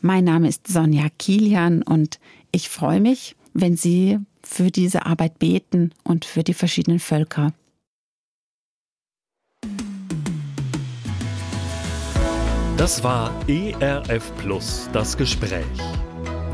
[0.00, 2.20] Mein Name ist Sonja Kilian und
[2.52, 7.52] ich freue mich, wenn Sie für diese Arbeit beten und für die verschiedenen Völker.
[12.76, 15.64] Das war ERF Plus, das Gespräch.